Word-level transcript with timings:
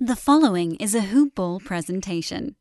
The 0.00 0.16
following 0.16 0.74
is 0.76 0.96
a 0.96 1.02
Hoop 1.02 1.36
Ball 1.36 1.60
presentation. 1.60 2.56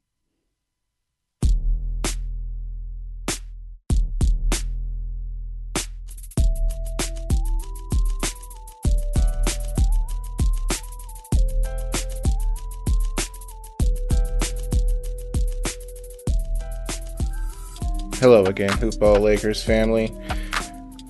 Hello 18.20 18.46
again, 18.46 18.70
Hoop 18.74 18.94
Hoopball 18.94 19.20
Lakers 19.22 19.64
family. 19.64 20.16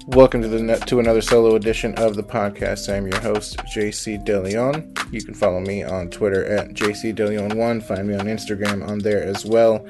Welcome 0.07 0.41
to 0.41 0.49
the 0.49 0.75
to 0.88 0.99
another 0.99 1.21
solo 1.21 1.55
edition 1.55 1.95
of 1.95 2.15
the 2.15 2.23
podcast. 2.23 2.93
I'm 2.93 3.07
your 3.07 3.21
host, 3.21 3.55
JC 3.59 4.21
DeLeon. 4.25 5.13
You 5.13 5.23
can 5.23 5.33
follow 5.33 5.61
me 5.61 5.81
on 5.81 6.09
Twitter 6.09 6.43
at 6.45 6.73
JCDeLeon1. 6.73 7.81
Find 7.81 8.09
me 8.09 8.16
on 8.16 8.25
Instagram 8.25 8.85
on 8.85 8.99
there 8.99 9.23
as 9.23 9.45
well. 9.45 9.88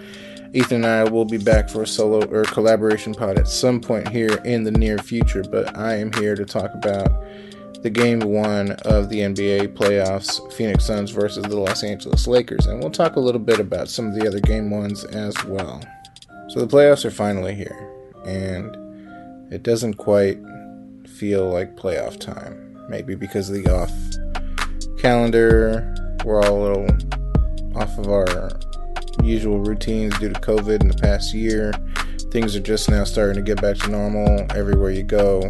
Ethan 0.53 0.83
and 0.83 0.85
I 0.85 1.03
will 1.05 1.25
be 1.25 1.39
back 1.39 1.67
for 1.67 1.81
a 1.81 1.87
solo 1.87 2.23
or 2.27 2.43
collaboration 2.43 3.15
pod 3.15 3.39
at 3.39 3.47
some 3.47 3.81
point 3.81 4.07
here 4.07 4.39
in 4.45 4.63
the 4.63 4.71
near 4.71 4.99
future, 4.99 5.41
but 5.41 5.75
I 5.75 5.95
am 5.95 6.13
here 6.13 6.35
to 6.35 6.45
talk 6.45 6.69
about 6.75 7.11
the 7.81 7.89
game 7.89 8.19
one 8.19 8.73
of 8.85 9.09
the 9.09 9.21
NBA 9.21 9.73
playoffs, 9.73 10.53
Phoenix 10.53 10.85
Suns 10.85 11.09
versus 11.09 11.43
the 11.43 11.59
Los 11.59 11.83
Angeles 11.83 12.27
Lakers, 12.27 12.67
and 12.67 12.79
we'll 12.79 12.91
talk 12.91 13.15
a 13.15 13.19
little 13.19 13.41
bit 13.41 13.59
about 13.59 13.89
some 13.89 14.09
of 14.09 14.13
the 14.13 14.27
other 14.27 14.39
game 14.39 14.69
ones 14.69 15.05
as 15.05 15.43
well. 15.45 15.81
So 16.49 16.59
the 16.59 16.67
playoffs 16.67 17.03
are 17.03 17.11
finally 17.11 17.55
here, 17.55 17.89
and 18.25 18.77
it 19.53 19.61
doesn't 19.61 19.93
quite 19.93 20.39
feel 21.07 21.47
like 21.47 21.77
playoff 21.77 22.19
time. 22.19 22.75
Maybe 22.89 23.13
because 23.13 23.49
of 23.49 23.63
the 23.63 23.71
off 23.71 23.91
calendar, 24.99 25.93
we're 26.25 26.41
all 26.41 26.57
a 26.57 26.63
little 26.63 27.77
off 27.79 27.95
of 27.99 28.07
our 28.07 28.49
usual 29.23 29.59
routines 29.59 30.17
due 30.17 30.29
to 30.29 30.39
COVID 30.39 30.81
in 30.81 30.87
the 30.87 30.97
past 30.97 31.35
year. 31.35 31.71
Things 32.31 32.55
are 32.55 32.61
just 32.61 32.89
now 32.89 33.03
starting 33.03 33.35
to 33.35 33.43
get 33.43 33.61
back 33.61 33.77
to 33.77 33.89
normal 33.89 34.47
everywhere 34.55 34.89
you 34.89 35.03
go. 35.03 35.43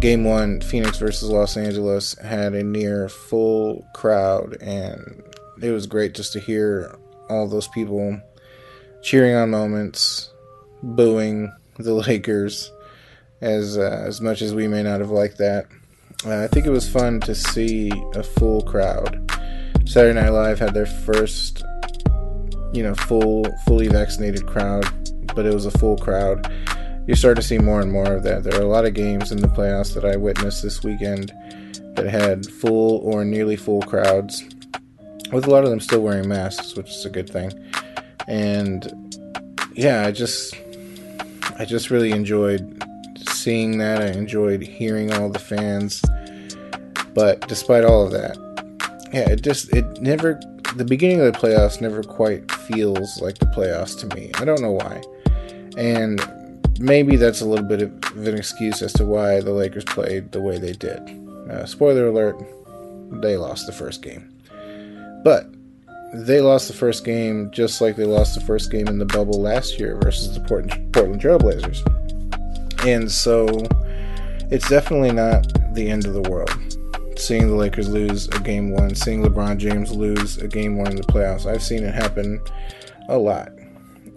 Game 0.00 0.24
one, 0.24 0.62
Phoenix 0.62 0.98
versus 0.98 1.28
Los 1.28 1.58
Angeles, 1.58 2.16
had 2.20 2.54
a 2.54 2.62
near 2.62 3.10
full 3.10 3.86
crowd, 3.94 4.56
and 4.62 5.22
it 5.60 5.72
was 5.72 5.86
great 5.86 6.14
just 6.14 6.32
to 6.32 6.40
hear 6.40 6.96
all 7.28 7.46
those 7.46 7.68
people 7.68 8.18
cheering 9.02 9.34
on 9.34 9.50
moments, 9.50 10.32
booing 10.82 11.52
the 11.78 11.92
Lakers 12.08 12.72
as 13.40 13.78
uh, 13.78 14.04
as 14.06 14.20
much 14.20 14.42
as 14.42 14.54
we 14.54 14.68
may 14.68 14.82
not 14.82 15.00
have 15.00 15.10
liked 15.10 15.38
that. 15.38 15.66
Uh, 16.24 16.42
I 16.42 16.48
think 16.48 16.66
it 16.66 16.70
was 16.70 16.88
fun 16.88 17.20
to 17.20 17.34
see 17.34 17.90
a 18.14 18.22
full 18.22 18.62
crowd. 18.62 19.30
Saturday 19.84 20.20
Night 20.20 20.30
Live 20.30 20.58
had 20.58 20.74
their 20.74 20.86
first, 20.86 21.62
you 22.72 22.82
know, 22.82 22.94
full 22.94 23.46
fully 23.64 23.88
vaccinated 23.88 24.46
crowd, 24.46 24.84
but 25.34 25.46
it 25.46 25.54
was 25.54 25.66
a 25.66 25.70
full 25.78 25.96
crowd. 25.96 26.52
You're 27.06 27.16
starting 27.16 27.40
to 27.40 27.46
see 27.46 27.58
more 27.58 27.80
and 27.80 27.90
more 27.90 28.12
of 28.12 28.22
that. 28.24 28.44
There 28.44 28.58
are 28.58 28.62
a 28.62 28.68
lot 28.68 28.84
of 28.84 28.92
games 28.92 29.32
in 29.32 29.38
the 29.38 29.48
playoffs 29.48 29.94
that 29.94 30.04
I 30.04 30.16
witnessed 30.16 30.62
this 30.62 30.82
weekend 30.82 31.32
that 31.94 32.06
had 32.06 32.46
full 32.46 32.98
or 32.98 33.24
nearly 33.24 33.56
full 33.56 33.80
crowds, 33.80 34.42
with 35.32 35.46
a 35.46 35.50
lot 35.50 35.64
of 35.64 35.70
them 35.70 35.80
still 35.80 36.02
wearing 36.02 36.28
masks, 36.28 36.74
which 36.76 36.90
is 36.90 37.06
a 37.06 37.10
good 37.10 37.30
thing. 37.30 37.52
And 38.26 39.16
yeah, 39.72 40.06
I 40.06 40.12
just 40.12 40.54
I 41.58 41.64
just 41.64 41.90
really 41.90 42.10
enjoyed 42.10 42.77
seeing 43.48 43.78
that. 43.78 44.02
I 44.02 44.08
enjoyed 44.08 44.60
hearing 44.60 45.10
all 45.10 45.30
the 45.30 45.38
fans. 45.38 46.02
But 47.14 47.48
despite 47.48 47.82
all 47.82 48.04
of 48.04 48.12
that, 48.12 48.36
yeah, 49.10 49.30
it 49.30 49.40
just 49.40 49.72
it 49.74 50.02
never 50.02 50.38
the 50.76 50.84
beginning 50.84 51.22
of 51.22 51.32
the 51.32 51.38
playoffs 51.38 51.80
never 51.80 52.02
quite 52.02 52.52
feels 52.52 53.22
like 53.22 53.38
the 53.38 53.46
playoffs 53.46 53.98
to 54.00 54.14
me. 54.14 54.30
I 54.34 54.44
don't 54.44 54.60
know 54.60 54.72
why. 54.72 55.02
And 55.78 56.20
maybe 56.78 57.16
that's 57.16 57.40
a 57.40 57.46
little 57.46 57.64
bit 57.64 57.80
of 57.80 58.26
an 58.26 58.36
excuse 58.36 58.82
as 58.82 58.92
to 58.94 59.06
why 59.06 59.40
the 59.40 59.52
Lakers 59.52 59.84
played 59.84 60.30
the 60.32 60.42
way 60.42 60.58
they 60.58 60.74
did. 60.74 61.00
Uh, 61.50 61.64
spoiler 61.64 62.08
alert, 62.08 62.36
they 63.22 63.38
lost 63.38 63.64
the 63.64 63.72
first 63.72 64.02
game. 64.02 64.30
But 65.24 65.46
they 66.12 66.42
lost 66.42 66.68
the 66.68 66.74
first 66.74 67.02
game 67.02 67.50
just 67.50 67.80
like 67.80 67.96
they 67.96 68.04
lost 68.04 68.34
the 68.34 68.44
first 68.44 68.70
game 68.70 68.88
in 68.88 68.98
the 68.98 69.06
bubble 69.06 69.40
last 69.40 69.80
year 69.80 69.98
versus 70.02 70.34
the 70.34 70.40
Portland, 70.40 70.92
Portland 70.92 71.22
Trailblazers. 71.22 71.97
And 72.84 73.10
so 73.10 73.46
it's 74.50 74.68
definitely 74.68 75.12
not 75.12 75.46
the 75.74 75.88
end 75.90 76.06
of 76.06 76.14
the 76.14 76.22
world. 76.22 76.50
Seeing 77.16 77.48
the 77.48 77.54
Lakers 77.54 77.88
lose 77.88 78.28
a 78.28 78.40
game 78.40 78.70
one, 78.70 78.94
seeing 78.94 79.22
LeBron 79.22 79.58
James 79.58 79.90
lose 79.90 80.38
a 80.38 80.46
game 80.46 80.78
one 80.78 80.88
in 80.88 80.96
the 80.96 81.02
playoffs, 81.02 81.46
I've 81.46 81.62
seen 81.62 81.82
it 81.82 81.94
happen 81.94 82.40
a 83.08 83.18
lot. 83.18 83.50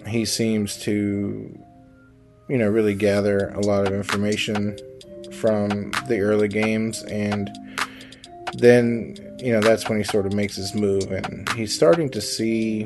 He 0.07 0.25
seems 0.25 0.77
to, 0.81 1.57
you 2.47 2.57
know, 2.57 2.67
really 2.67 2.94
gather 2.94 3.49
a 3.49 3.61
lot 3.61 3.88
of 3.88 3.94
information 3.94 4.78
from 5.31 5.91
the 6.07 6.19
early 6.19 6.47
games 6.47 7.01
and 7.03 7.49
then 8.53 9.16
you 9.39 9.51
know 9.51 9.61
that's 9.61 9.88
when 9.89 9.97
he 9.97 10.03
sort 10.03 10.25
of 10.25 10.33
makes 10.33 10.55
his 10.55 10.75
move 10.75 11.11
and 11.11 11.47
he's 11.53 11.73
starting 11.73 12.09
to 12.09 12.22
see 12.22 12.85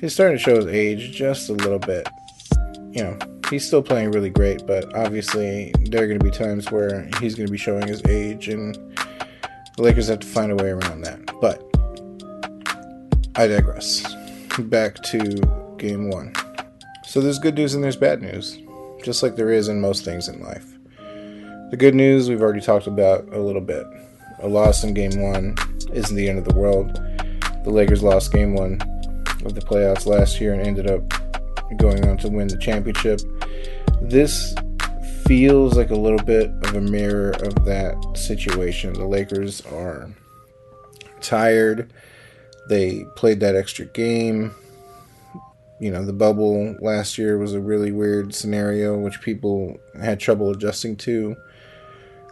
he's 0.00 0.14
starting 0.14 0.36
to 0.36 0.42
show 0.42 0.56
his 0.56 0.66
age 0.66 1.12
just 1.12 1.48
a 1.48 1.52
little 1.52 1.78
bit 1.78 2.08
you 2.92 3.02
know 3.02 3.18
he's 3.50 3.66
still 3.66 3.82
playing 3.82 4.10
really 4.10 4.30
great 4.30 4.66
but 4.66 4.94
obviously 4.94 5.72
there 5.86 6.04
are 6.04 6.06
going 6.06 6.18
to 6.18 6.24
be 6.24 6.30
times 6.30 6.70
where 6.70 7.08
he's 7.20 7.34
going 7.34 7.46
to 7.46 7.52
be 7.52 7.58
showing 7.58 7.86
his 7.86 8.02
age 8.06 8.48
and 8.48 8.74
the 9.76 9.82
lakers 9.82 10.08
have 10.08 10.20
to 10.20 10.26
find 10.26 10.52
a 10.52 10.56
way 10.56 10.70
around 10.70 11.02
that 11.02 11.20
but 11.40 11.62
i 13.36 13.46
digress 13.46 14.04
back 14.58 14.94
to 14.96 15.20
game 15.78 16.10
one 16.10 16.32
so 17.04 17.20
there's 17.20 17.38
good 17.38 17.54
news 17.54 17.74
and 17.74 17.82
there's 17.82 17.96
bad 17.96 18.20
news 18.20 18.58
just 19.04 19.22
like 19.22 19.36
there 19.36 19.50
is 19.50 19.68
in 19.68 19.80
most 19.80 20.04
things 20.04 20.28
in 20.28 20.40
life 20.42 20.70
the 21.70 21.76
good 21.76 21.94
news 21.94 22.28
we've 22.28 22.42
already 22.42 22.60
talked 22.60 22.88
about 22.88 23.32
a 23.32 23.38
little 23.38 23.60
bit. 23.60 23.86
A 24.40 24.48
loss 24.48 24.82
in 24.82 24.92
game 24.92 25.20
one 25.20 25.54
isn't 25.92 26.16
the 26.16 26.28
end 26.28 26.40
of 26.40 26.44
the 26.44 26.54
world. 26.54 26.92
The 27.62 27.70
Lakers 27.70 28.02
lost 28.02 28.32
game 28.32 28.54
one 28.54 28.80
of 29.44 29.54
the 29.54 29.60
playoffs 29.60 30.04
last 30.04 30.40
year 30.40 30.52
and 30.52 30.66
ended 30.66 30.90
up 30.90 31.00
going 31.76 32.06
on 32.08 32.16
to 32.18 32.28
win 32.28 32.48
the 32.48 32.58
championship. 32.58 33.20
This 34.02 34.54
feels 35.26 35.76
like 35.76 35.90
a 35.90 35.96
little 35.96 36.22
bit 36.24 36.50
of 36.64 36.74
a 36.74 36.80
mirror 36.80 37.30
of 37.30 37.64
that 37.64 37.96
situation. 38.14 38.92
The 38.92 39.06
Lakers 39.06 39.60
are 39.66 40.10
tired. 41.20 41.92
They 42.68 43.04
played 43.16 43.40
that 43.40 43.56
extra 43.56 43.84
game. 43.86 44.52
You 45.80 45.90
know, 45.90 46.04
the 46.04 46.12
bubble 46.12 46.76
last 46.80 47.16
year 47.16 47.38
was 47.38 47.54
a 47.54 47.60
really 47.60 47.92
weird 47.92 48.34
scenario, 48.34 48.98
which 48.98 49.20
people 49.22 49.78
had 50.00 50.20
trouble 50.20 50.50
adjusting 50.50 50.96
to. 50.98 51.36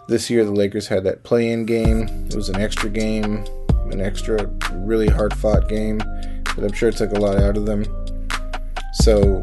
This 0.09 0.29
year, 0.29 0.45
the 0.45 0.53
Lakers 0.53 0.89
had 0.89 1.05
that 1.05 1.23
play 1.23 1.51
in 1.51 1.67
game. 1.67 2.09
It 2.27 2.35
was 2.35 2.49
an 2.49 2.61
extra 2.61 2.91
game, 2.91 3.45
an 3.91 4.01
extra 4.01 4.47
really 4.73 5.09
hard 5.09 5.35
fought 5.35 5.69
game 5.69 5.99
that 5.99 6.65
I'm 6.65 6.73
sure 6.73 6.89
it 6.89 6.97
took 6.97 7.13
a 7.13 7.21
lot 7.21 7.39
out 7.39 7.57
of 7.57 7.67
them. 7.67 7.85
So, 8.93 9.43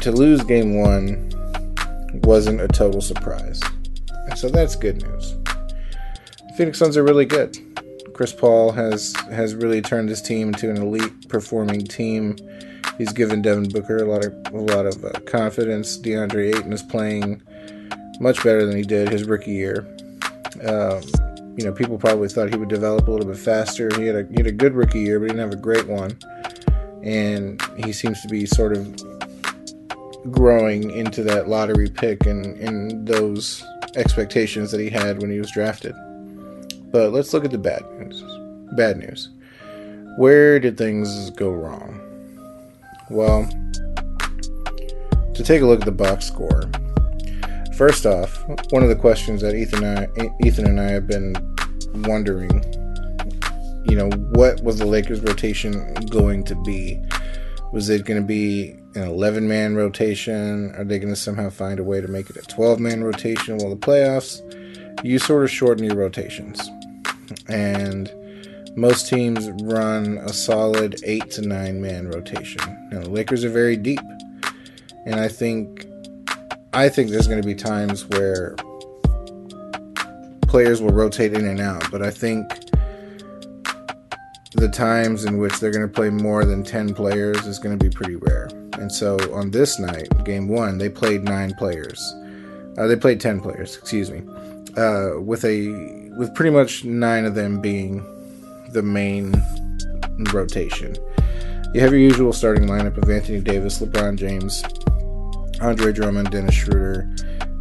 to 0.00 0.12
lose 0.12 0.42
game 0.44 0.80
one 0.80 1.30
wasn't 2.22 2.60
a 2.60 2.68
total 2.68 3.00
surprise. 3.00 3.60
And 4.28 4.38
so 4.38 4.48
that's 4.48 4.76
good 4.76 5.02
news. 5.02 5.36
Phoenix 6.56 6.78
Suns 6.78 6.96
are 6.96 7.04
really 7.04 7.26
good. 7.26 7.56
Chris 8.14 8.32
Paul 8.32 8.72
has 8.72 9.14
has 9.30 9.54
really 9.54 9.82
turned 9.82 10.08
his 10.08 10.22
team 10.22 10.48
into 10.48 10.70
an 10.70 10.78
elite 10.78 11.28
performing 11.28 11.84
team. 11.84 12.36
He's 12.96 13.12
given 13.12 13.42
Devin 13.42 13.68
Booker 13.68 13.98
a 13.98 14.04
lot 14.04 14.24
of 14.24 14.32
a 14.54 14.74
lot 14.74 14.86
of 14.86 15.04
uh, 15.04 15.10
confidence. 15.26 15.98
DeAndre 15.98 16.56
Ayton 16.56 16.72
is 16.72 16.82
playing 16.82 17.42
much 18.20 18.42
better 18.42 18.64
than 18.64 18.74
he 18.74 18.82
did 18.82 19.10
his 19.10 19.24
rookie 19.24 19.52
year. 19.52 19.86
Um, 20.66 21.02
you 21.58 21.64
know, 21.64 21.72
people 21.72 21.98
probably 21.98 22.28
thought 22.28 22.48
he 22.48 22.56
would 22.56 22.70
develop 22.70 23.06
a 23.06 23.10
little 23.10 23.26
bit 23.26 23.38
faster. 23.38 23.90
He 23.98 24.06
had 24.06 24.16
a 24.16 24.26
he 24.30 24.36
had 24.36 24.46
a 24.46 24.52
good 24.52 24.74
rookie 24.74 25.00
year, 25.00 25.18
but 25.18 25.26
he 25.26 25.28
didn't 25.36 25.50
have 25.50 25.58
a 25.58 25.62
great 25.62 25.86
one. 25.86 26.18
And 27.06 27.62
he 27.76 27.92
seems 27.92 28.20
to 28.22 28.28
be 28.28 28.46
sort 28.46 28.76
of 28.76 30.32
growing 30.32 30.90
into 30.90 31.22
that 31.22 31.48
lottery 31.48 31.88
pick 31.88 32.26
and, 32.26 33.06
those 33.06 33.64
expectations 33.94 34.70
that 34.72 34.80
he 34.80 34.90
had 34.90 35.22
when 35.22 35.30
he 35.30 35.38
was 35.38 35.50
drafted. 35.52 35.94
But 36.90 37.12
let's 37.12 37.32
look 37.32 37.44
at 37.44 37.52
the 37.52 37.58
bad 37.58 37.82
news. 37.98 38.22
Bad 38.72 38.98
news. 38.98 39.30
Where 40.18 40.58
did 40.58 40.76
things 40.76 41.30
go 41.30 41.50
wrong? 41.50 42.00
Well, 43.08 43.48
to 45.34 45.42
take 45.44 45.62
a 45.62 45.66
look 45.66 45.80
at 45.80 45.86
the 45.86 45.92
box 45.92 46.26
score, 46.26 46.68
First 47.76 48.06
off, 48.06 48.42
one 48.70 48.82
of 48.82 48.88
the 48.88 48.96
questions 48.96 49.42
that 49.42 49.54
Ethan 49.54 49.84
and 49.84 49.98
I, 49.98 50.30
Ethan 50.42 50.66
and 50.66 50.80
I 50.80 50.88
have 50.92 51.06
been 51.06 51.34
wondering, 52.06 52.64
you 53.88 53.96
know, 53.96 54.08
what 54.32 54.62
was 54.62 54.78
the 54.78 54.86
Lakers 54.86 55.20
rotation 55.20 55.94
going 56.10 56.44
to 56.44 56.54
be? 56.54 57.00
Was 57.72 57.88
it 57.88 58.04
going 58.04 58.20
to 58.20 58.26
be 58.26 58.70
an 58.94 59.02
11 59.02 59.46
man 59.46 59.76
rotation? 59.76 60.74
Are 60.76 60.84
they 60.84 60.98
going 60.98 61.12
to 61.12 61.20
somehow 61.20 61.50
find 61.50 61.78
a 61.78 61.84
way 61.84 62.00
to 62.00 62.08
make 62.08 62.30
it 62.30 62.36
a 62.36 62.42
12 62.42 62.80
man 62.80 63.04
rotation? 63.04 63.58
Well, 63.58 63.70
the 63.70 63.76
playoffs, 63.76 64.42
you 65.04 65.18
sort 65.18 65.44
of 65.44 65.50
shorten 65.50 65.84
your 65.84 65.96
rotations. 65.96 66.68
and 67.48 68.12
most 68.76 69.08
teams 69.08 69.48
run 69.62 70.18
a 70.18 70.32
solid 70.32 71.00
eight 71.04 71.30
to 71.32 71.42
nine 71.42 71.80
man 71.80 72.08
rotation. 72.08 72.60
Now 72.90 73.00
the 73.00 73.10
Lakers 73.10 73.44
are 73.44 73.50
very 73.50 73.76
deep, 73.76 74.00
and 75.06 75.18
I 75.18 75.28
think 75.28 75.86
I 76.72 76.88
think 76.88 77.10
there's 77.10 77.26
going 77.26 77.40
to 77.40 77.46
be 77.46 77.54
times 77.54 78.06
where 78.06 78.54
players 80.42 80.82
will 80.82 80.92
rotate 80.92 81.32
in 81.32 81.46
and 81.46 81.60
out, 81.60 81.90
but 81.90 82.02
I 82.02 82.10
think 82.10 82.44
the 84.56 84.68
times 84.68 85.24
in 85.24 85.38
which 85.38 85.60
they're 85.60 85.70
going 85.70 85.86
to 85.86 85.92
play 85.92 86.08
more 86.08 86.44
than 86.44 86.62
10 86.62 86.94
players 86.94 87.46
is 87.46 87.58
going 87.58 87.78
to 87.78 87.84
be 87.84 87.90
pretty 87.90 88.16
rare. 88.16 88.48
And 88.74 88.90
so 88.90 89.16
on 89.34 89.50
this 89.50 89.78
night, 89.78 90.08
game 90.24 90.48
one, 90.48 90.78
they 90.78 90.88
played 90.88 91.22
nine 91.22 91.54
players. 91.54 92.00
Uh, 92.78 92.86
they 92.86 92.96
played 92.96 93.20
10 93.20 93.40
players, 93.40 93.76
excuse 93.76 94.10
me, 94.10 94.22
uh, 94.76 95.20
with 95.20 95.44
a 95.44 95.96
with 96.18 96.34
pretty 96.34 96.50
much 96.50 96.84
nine 96.84 97.26
of 97.26 97.34
them 97.34 97.60
being 97.60 98.04
the 98.72 98.82
main 98.82 99.34
rotation. 100.32 100.96
You 101.74 101.80
have 101.82 101.90
your 101.90 102.00
usual 102.00 102.32
starting 102.32 102.66
lineup 102.66 102.96
of 102.96 103.10
Anthony 103.10 103.40
Davis, 103.40 103.80
LeBron 103.80 104.16
James, 104.16 104.62
Andre 105.60 105.92
Drummond, 105.92 106.30
Dennis 106.30 106.54
Schroeder, 106.54 107.02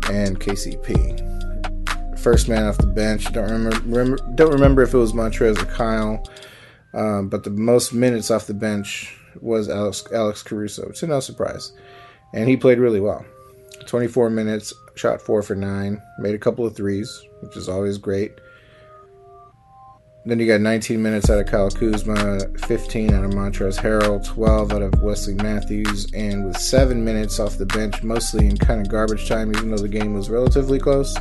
and 0.10 0.40
KCP. 0.40 2.20
First 2.20 2.48
man 2.48 2.66
off 2.66 2.78
the 2.78 2.88
bench. 2.88 3.32
Don't 3.34 3.50
remember, 3.50 3.80
remember 3.86 4.18
don't 4.36 4.52
remember 4.52 4.82
if 4.84 4.94
it 4.94 4.98
was 4.98 5.14
Montrez 5.14 5.62
or 5.62 5.66
Kyle, 5.66 6.24
um, 6.96 7.30
but 7.30 7.44
the 7.44 7.50
most 7.50 7.94
minutes 7.94 8.32
off 8.32 8.48
the 8.48 8.54
bench 8.54 9.16
was 9.42 9.70
Alex, 9.70 10.04
Alex 10.14 10.42
Caruso. 10.42 10.88
It's 10.90 11.04
no 11.04 11.20
surprise, 11.20 11.74
and 12.34 12.50
he 12.50 12.58
played 12.58 12.80
really 12.80 13.02
well. 13.02 13.26
24 13.86 14.30
minutes, 14.30 14.74
shot 14.96 15.22
four 15.22 15.44
for 15.44 15.56
nine, 15.56 16.02
made 16.20 16.34
a 16.34 16.40
couple 16.40 16.66
of 16.66 16.76
threes, 16.76 17.22
which 17.42 17.58
is 17.58 17.70
always 17.70 17.98
great. 17.98 18.32
Then 20.28 20.40
you 20.40 20.48
got 20.48 20.62
19 20.62 21.04
minutes 21.04 21.30
out 21.30 21.40
of 21.40 21.46
Kyle 21.46 21.70
Kuzma, 21.70 22.40
15 22.66 23.14
out 23.14 23.26
of 23.26 23.32
Montrezl 23.32 23.80
Harrell, 23.80 24.26
12 24.26 24.72
out 24.72 24.82
of 24.82 25.04
Wesley 25.04 25.36
Matthews, 25.36 26.12
and 26.14 26.48
with 26.48 26.58
seven 26.58 27.06
minutes 27.06 27.40
off 27.40 27.60
the 27.60 27.66
bench, 27.68 28.02
mostly 28.02 28.48
in 28.48 28.58
kind 28.58 28.82
of 28.82 28.90
garbage 28.90 29.28
time, 29.28 29.56
even 29.56 29.70
though 29.70 29.78
the 29.78 29.88
game 29.88 30.16
was 30.16 30.32
relatively 30.32 30.80
close, 30.80 31.16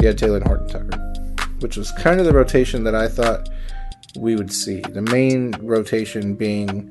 you 0.00 0.06
had 0.06 0.16
Talen 0.16 0.46
Horton 0.46 0.68
Tucker, 0.68 1.46
which 1.58 1.76
was 1.76 1.92
kind 1.92 2.18
of 2.18 2.24
the 2.24 2.32
rotation 2.32 2.82
that 2.84 2.94
I 2.94 3.08
thought 3.08 3.50
we 4.16 4.36
would 4.36 4.52
see. 4.52 4.80
The 4.80 5.02
main 5.02 5.52
rotation 5.60 6.34
being 6.34 6.90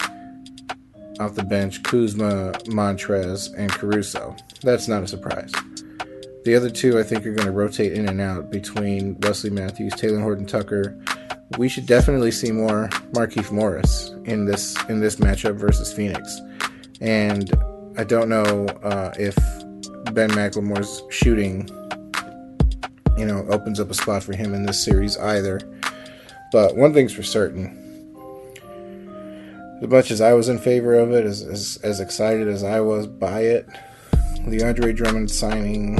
off 1.19 1.36
the 1.36 1.44
bench 1.44 1.83
Kuzma, 1.83 2.54
Montrez, 2.66 3.54
and 3.57 3.71
Caruso. 3.71 4.36
That's 4.62 4.88
not 4.88 5.04
a 5.04 5.07
surprise. 5.07 5.51
The 6.45 6.56
other 6.56 6.69
two, 6.69 6.98
I 6.98 7.04
think, 7.04 7.25
are 7.25 7.33
going 7.33 7.48
to 7.48 7.51
rotate 7.51 7.94
in 7.94 8.07
and 8.07 8.21
out 8.21 8.50
between 8.50 9.19
Wesley 9.19 9.50
Matthews, 9.50 9.94
Talen 9.94 10.21
Horton 10.21 10.45
Tucker, 10.45 10.98
we 11.57 11.68
should 11.68 11.86
definitely 11.86 12.31
see 12.31 12.51
more 12.51 12.88
Markieff 13.12 13.51
Morris 13.51 14.12
in 14.25 14.45
this 14.45 14.77
in 14.88 15.00
this 15.00 15.18
matchup 15.18 15.56
versus 15.56 15.92
Phoenix. 15.92 16.39
And 17.01 17.51
I 17.98 18.04
don't 18.04 18.30
know 18.30 18.68
uh, 18.83 19.13
if 19.18 19.36
Ben 20.13 20.30
McLemore's 20.31 21.04
shooting, 21.10 21.68
you 23.18 23.25
know, 23.25 23.45
opens 23.50 23.80
up 23.80 23.89
a 23.89 23.94
spot 23.94 24.24
for 24.24 24.36
him 24.36 24.54
in 24.54 24.66
this 24.66 24.83
series 24.83 25.18
either. 25.18 25.60
But 26.51 26.75
one 26.75 26.93
thing's 26.93 27.13
for 27.13 27.23
certain. 27.23 27.75
As 29.81 29.87
much 29.87 30.11
as 30.11 30.19
I 30.19 30.33
was 30.33 30.49
in 30.49 30.57
favor 30.57 30.95
of 30.95 31.11
it, 31.11 31.25
as, 31.25 31.41
as, 31.41 31.79
as 31.83 31.99
excited 31.99 32.47
as 32.47 32.63
I 32.63 32.81
was 32.81 33.07
by 33.07 33.41
it, 33.41 33.67
the 34.47 34.63
Andre 34.63 34.91
Drummond 34.93 35.31
signing 35.31 35.97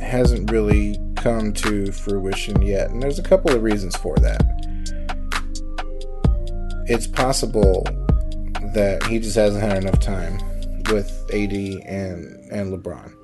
hasn't 0.00 0.50
really 0.50 0.98
come 1.16 1.52
to 1.52 1.92
fruition 1.92 2.62
yet, 2.62 2.90
and 2.90 3.02
there's 3.02 3.18
a 3.18 3.22
couple 3.22 3.50
of 3.54 3.62
reasons 3.62 3.96
for 3.96 4.16
that. 4.16 4.42
It's 6.86 7.06
possible 7.06 7.84
that 8.74 9.02
he 9.08 9.18
just 9.18 9.36
hasn't 9.36 9.62
had 9.62 9.82
enough 9.82 10.00
time 10.00 10.38
with 10.90 11.10
AD 11.32 11.52
and 11.52 12.34
and 12.50 12.72
LeBron. 12.72 13.17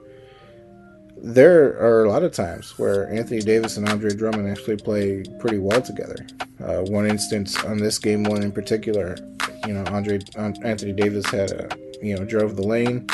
There 1.26 1.80
are 1.80 2.04
a 2.04 2.10
lot 2.10 2.22
of 2.22 2.32
times 2.32 2.78
where 2.78 3.10
Anthony 3.10 3.40
Davis 3.40 3.78
and 3.78 3.88
Andre 3.88 4.14
Drummond 4.14 4.46
actually 4.46 4.76
play 4.76 5.24
pretty 5.40 5.56
well 5.56 5.80
together. 5.80 6.26
Uh, 6.62 6.82
one 6.82 7.06
instance 7.06 7.56
on 7.64 7.78
this 7.78 7.98
game 7.98 8.24
one 8.24 8.42
in 8.42 8.52
particular, 8.52 9.16
you 9.66 9.72
know, 9.72 9.84
Andre 9.86 10.20
Anthony 10.36 10.92
Davis 10.92 11.24
had 11.30 11.50
a 11.50 11.68
you 12.02 12.14
know 12.14 12.26
drove 12.26 12.56
the 12.56 12.62
lane, 12.62 13.08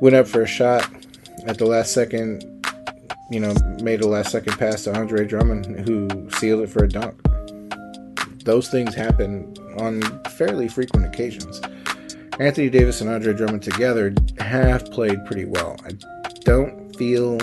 went 0.00 0.14
up 0.14 0.28
for 0.28 0.42
a 0.42 0.46
shot 0.46 0.88
at 1.46 1.58
the 1.58 1.66
last 1.66 1.92
second 1.92 2.44
you 3.28 3.40
know, 3.40 3.54
made 3.82 4.02
a 4.02 4.08
last 4.08 4.30
second 4.30 4.56
pass 4.56 4.84
to 4.84 4.96
Andre 4.96 5.24
Drummond, 5.24 5.88
who 5.88 6.28
sealed 6.38 6.62
it 6.62 6.70
for 6.70 6.84
a 6.84 6.88
dunk. 6.88 7.20
Those 8.44 8.68
things 8.68 8.94
happen 8.94 9.54
on 9.78 10.02
fairly 10.30 10.68
frequent 10.68 11.06
occasions. 11.06 11.60
Anthony 12.38 12.70
Davis 12.70 13.00
and 13.00 13.10
Andre 13.10 13.32
Drummond 13.32 13.62
together 13.64 14.14
have 14.38 14.90
played 14.92 15.24
pretty 15.26 15.44
well. 15.44 15.76
I 15.84 15.90
don't 16.44 16.79
feel 17.00 17.38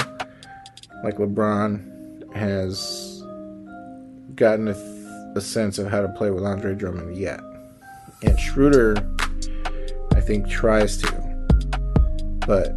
like 1.03 1.15
LeBron 1.15 2.31
has 2.35 3.23
gotten 4.35 4.67
a, 4.67 5.33
a 5.35 5.41
sense 5.41 5.79
of 5.79 5.87
how 5.87 5.99
to 5.99 6.09
play 6.09 6.29
with 6.29 6.43
Andre 6.43 6.75
Drummond 6.75 7.17
yet. 7.17 7.39
And 8.21 8.39
Schroeder, 8.39 8.95
I 10.13 10.21
think, 10.21 10.47
tries 10.47 10.97
to. 10.97 11.11
But 12.45 12.67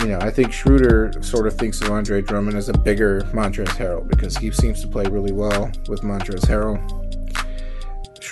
you 0.00 0.08
know, 0.08 0.18
I 0.20 0.32
think 0.32 0.52
Schroeder 0.52 1.12
sort 1.22 1.46
of 1.46 1.56
thinks 1.56 1.80
of 1.80 1.88
Andre 1.88 2.20
Drummond 2.20 2.56
as 2.56 2.68
a 2.68 2.76
bigger 2.76 3.20
Montrezl 3.32 3.68
Harrell 3.68 4.08
because 4.08 4.36
he 4.36 4.50
seems 4.50 4.80
to 4.80 4.88
play 4.88 5.04
really 5.04 5.30
well 5.30 5.70
with 5.86 6.00
Montrezl 6.00 6.46
Harrell. 6.46 7.01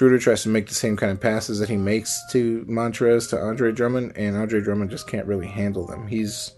Schroeder 0.00 0.18
tries 0.18 0.42
to 0.44 0.48
make 0.48 0.66
the 0.66 0.74
same 0.74 0.96
kind 0.96 1.12
of 1.12 1.20
passes 1.20 1.58
that 1.58 1.68
he 1.68 1.76
makes 1.76 2.22
to 2.30 2.64
Montrez 2.66 3.28
to 3.28 3.38
Andre 3.38 3.70
Drummond, 3.70 4.16
and 4.16 4.34
Andre 4.34 4.62
Drummond 4.62 4.90
just 4.90 5.06
can't 5.06 5.26
really 5.26 5.46
handle 5.46 5.84
them. 5.84 6.06
He's 6.06 6.52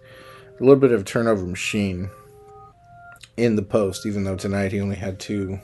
a 0.60 0.62
little 0.62 0.76
bit 0.76 0.92
of 0.92 1.00
a 1.00 1.04
turnover 1.04 1.44
machine 1.44 2.08
in 3.36 3.56
the 3.56 3.62
post, 3.62 4.06
even 4.06 4.22
though 4.22 4.36
tonight 4.36 4.70
he 4.70 4.80
only 4.80 4.94
had 4.94 5.18
two 5.18 5.58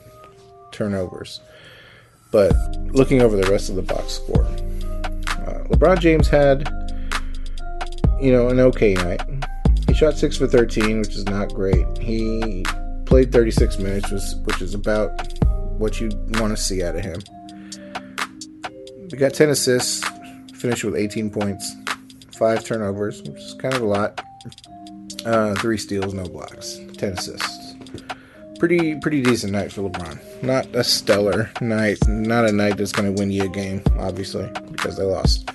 turnovers. 0.73 1.39
But 2.33 2.51
looking 2.87 3.21
over 3.21 3.37
the 3.37 3.49
rest 3.49 3.69
of 3.69 3.77
the 3.77 3.81
box 3.81 4.11
score, 4.11 4.43
uh, 4.43 5.63
LeBron 5.69 6.01
James 6.01 6.27
had, 6.27 6.67
you 8.21 8.33
know, 8.33 8.49
an 8.49 8.59
okay 8.59 8.93
night. 8.95 9.21
He 9.87 9.93
shot 9.93 10.17
6 10.17 10.35
for 10.35 10.47
13, 10.47 10.99
which 10.99 11.15
is 11.15 11.23
not 11.27 11.53
great. 11.53 11.85
He 11.97 12.65
played 13.05 13.31
36 13.31 13.79
minutes, 13.79 14.35
which 14.43 14.61
is 14.61 14.73
about 14.73 15.11
what 15.77 16.01
you 16.01 16.09
want 16.41 16.53
to 16.53 16.61
see 16.61 16.83
out 16.83 16.97
of 16.97 17.05
him. 17.05 17.21
We 19.11 19.17
got 19.17 19.33
10 19.33 19.49
assists, 19.49 20.07
finished 20.53 20.83
with 20.83 20.95
18 20.95 21.31
points, 21.31 21.75
5 22.37 22.63
turnovers, 22.63 23.23
which 23.23 23.41
is 23.41 23.55
kind 23.55 23.73
of 23.73 23.81
a 23.81 23.85
lot. 23.85 24.21
Uh, 25.25 25.55
3 25.55 25.77
steals, 25.77 26.13
no 26.13 26.23
blocks, 26.25 26.79
10 26.97 27.13
assists. 27.13 27.75
Pretty 28.59 28.99
pretty 28.99 29.21
decent 29.21 29.53
night 29.53 29.71
for 29.71 29.89
LeBron. 29.89 30.43
Not 30.43 30.67
a 30.75 30.83
stellar 30.83 31.49
night, 31.61 31.97
not 32.07 32.45
a 32.45 32.51
night 32.51 32.77
that's 32.77 32.91
going 32.91 33.13
to 33.13 33.19
win 33.19 33.31
you 33.31 33.45
a 33.45 33.47
game, 33.47 33.81
obviously, 33.97 34.49
because 34.69 34.97
they 34.97 35.03
lost. 35.03 35.49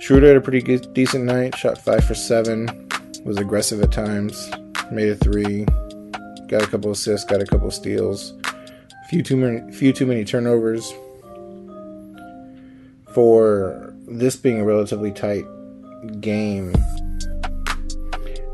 Schroeder 0.00 0.28
had 0.28 0.36
a 0.36 0.40
pretty 0.40 0.62
good, 0.62 0.94
decent 0.94 1.24
night. 1.24 1.56
Shot 1.56 1.76
five 1.76 2.04
for 2.04 2.14
seven. 2.14 2.88
Was 3.24 3.36
aggressive 3.36 3.82
at 3.82 3.92
times. 3.92 4.50
Made 4.90 5.08
a 5.08 5.16
three. 5.16 5.64
Got 6.46 6.62
a 6.62 6.66
couple 6.66 6.92
assists. 6.92 7.28
Got 7.28 7.42
a 7.42 7.46
couple 7.46 7.70
steals. 7.72 8.32
Few 9.10 9.22
too 9.22 9.36
many. 9.36 9.72
Few 9.72 9.92
too 9.92 10.06
many 10.06 10.24
turnovers. 10.24 10.94
For 13.18 13.92
this 14.06 14.36
being 14.36 14.60
a 14.60 14.64
relatively 14.64 15.10
tight 15.10 15.44
game, 16.20 16.72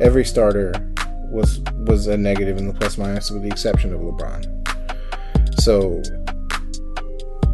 every 0.01 0.25
starter 0.25 0.73
was 1.31 1.61
was 1.81 2.07
a 2.07 2.17
negative 2.17 2.57
in 2.57 2.69
the 2.69 2.73
plus 2.73 2.97
minus, 2.97 3.31
with 3.31 3.43
the 3.43 3.49
exception 3.49 3.93
of 3.93 4.01
LeBron. 4.01 5.61
So 5.61 6.01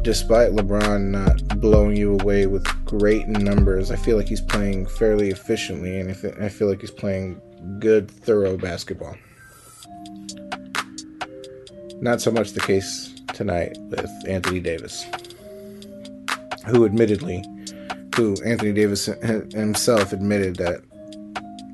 despite 0.03 0.53
LeBron 0.53 1.11
not 1.11 1.61
blowing 1.61 1.97
you 1.97 2.15
away 2.15 2.47
with 2.47 2.65
great 2.85 3.27
numbers, 3.27 3.91
I 3.91 3.97
feel 3.97 4.17
like 4.17 4.29
he's 4.29 4.41
playing 4.41 4.87
fairly 4.87 5.31
efficiently, 5.31 5.99
and 5.99 6.11
I 6.41 6.49
feel 6.49 6.69
like 6.69 6.81
he's 6.81 6.93
playing 6.93 7.41
good, 7.81 8.09
thorough 8.09 8.57
basketball. 8.57 9.17
Not 12.01 12.21
so 12.21 12.31
much 12.31 12.53
the 12.53 12.61
case 12.61 13.13
tonight 13.35 13.77
with 13.89 14.09
Anthony 14.29 14.61
Davis, 14.61 15.05
who 16.67 16.85
admittedly, 16.85 17.45
who 18.17 18.37
Anthony 18.45 18.73
Davis 18.73 19.07
himself 19.53 20.13
admitted 20.13 20.57
that, 20.57 20.83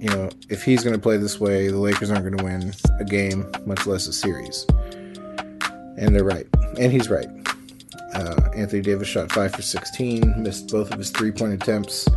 you 0.01 0.09
know, 0.11 0.29
if 0.49 0.63
he's 0.63 0.85
going 0.85 0.95
to 0.95 1.01
play 1.01 1.17
this 1.17 1.41
way, 1.41 1.69
the 1.69 1.79
Lakers 1.79 2.11
aren't 2.11 2.25
going 2.25 2.37
to 2.37 2.45
win 2.45 2.73
a 3.01 3.05
game, 3.05 3.51
much 3.65 3.87
less 3.87 4.07
a 4.07 4.13
series. 4.13 4.67
And 5.99 6.15
they're 6.15 6.25
right. 6.25 6.47
And 6.79 6.93
he's 6.93 7.09
right. 7.09 7.29
Uh, 8.15 8.51
Anthony 8.55 8.83
Davis 8.83 9.09
shot 9.09 9.33
5 9.33 9.53
for 9.53 9.63
16, 9.63 10.43
missed 10.43 10.69
both 10.69 10.91
of 10.93 10.99
his 10.99 11.11
three 11.11 11.33
point 11.33 11.55
attempts, 11.55 12.09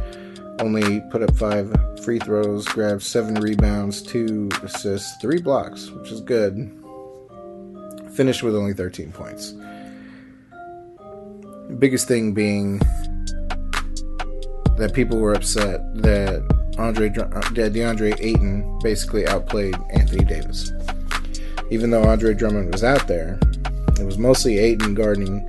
only 0.59 1.01
put 1.09 1.21
up 1.21 1.35
five 1.35 1.73
free 2.03 2.19
throws, 2.19 2.65
grabbed 2.67 3.01
seven 3.01 3.35
rebounds, 3.35 4.01
two 4.01 4.49
assists, 4.63 5.15
three 5.21 5.41
blocks, 5.41 5.89
which 5.91 6.11
is 6.11 6.21
good. 6.21 6.71
Finished 8.13 8.43
with 8.43 8.55
only 8.55 8.73
13 8.73 9.11
points. 9.11 9.53
Biggest 11.77 12.07
thing 12.07 12.33
being 12.33 12.79
that 14.77 14.91
people 14.93 15.19
were 15.19 15.33
upset 15.33 15.81
that 16.01 16.41
Andre 16.77 17.09
uh, 17.09 17.27
that 17.51 17.73
DeAndre 17.73 18.19
Ayton 18.19 18.79
basically 18.81 19.27
outplayed 19.27 19.75
Anthony 19.91 20.23
Davis. 20.23 20.71
Even 21.69 21.91
though 21.91 22.03
Andre 22.03 22.33
Drummond 22.33 22.71
was 22.71 22.83
out 22.83 23.07
there, 23.07 23.39
it 23.99 24.05
was 24.05 24.17
mostly 24.17 24.57
Ayton 24.57 24.95
guarding 24.95 25.47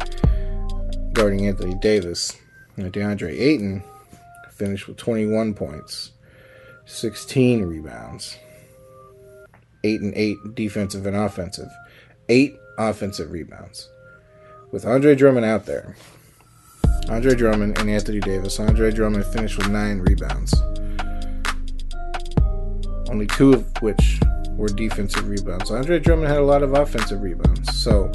guarding 1.13 1.47
Anthony 1.47 1.75
Davis. 1.77 2.37
And 2.77 2.93
DeAndre 2.93 3.39
Ayton 3.39 3.83
finished 4.51 4.89
with 4.89 4.97
21 4.97 5.55
points, 5.55 6.13
16 6.87 7.65
rebounds, 7.65 8.37
8 9.85 10.01
and 10.01 10.15
8 10.15 10.37
defensive 10.55 11.07
and 11.07 11.17
offensive, 11.17 11.71
8 12.29 12.57
offensive 12.79 13.31
rebounds. 13.31 13.89
With 14.73 14.87
Andre 14.87 15.15
Drummond 15.15 15.47
out 15.47 15.67
there, 15.67 15.97
Andre 17.09 17.35
Drummond 17.35 17.79
and 17.79 17.91
Anthony 17.91 18.21
Davis, 18.21 18.61
Andre 18.61 18.91
Drummond 18.91 19.27
finished 19.27 19.59
with 19.59 19.69
9 19.69 20.01
rebounds, 20.01 20.55
only 23.11 23.27
two 23.27 23.53
of 23.53 23.83
which 23.83 24.21
were 24.53 24.69
defensive 24.69 25.29
rebounds. 25.29 25.71
Andre 25.71 25.99
Drummond 25.99 26.29
had 26.29 26.39
a 26.39 26.45
lot 26.45 26.63
of 26.63 26.75
offensive 26.75 27.21
rebounds. 27.21 27.77
So 27.77 28.13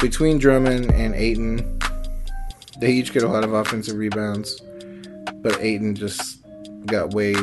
between 0.00 0.38
Drummond 0.38 0.90
and 0.92 1.14
Ayton, 1.14 1.78
they 2.80 2.92
each 2.92 3.12
get 3.12 3.22
a 3.22 3.28
lot 3.28 3.44
of 3.44 3.52
offensive 3.52 3.96
rebounds 3.96 4.60
but 5.44 5.60
Ayton 5.60 5.94
just 5.94 6.38
got 6.86 7.12
way, 7.12 7.34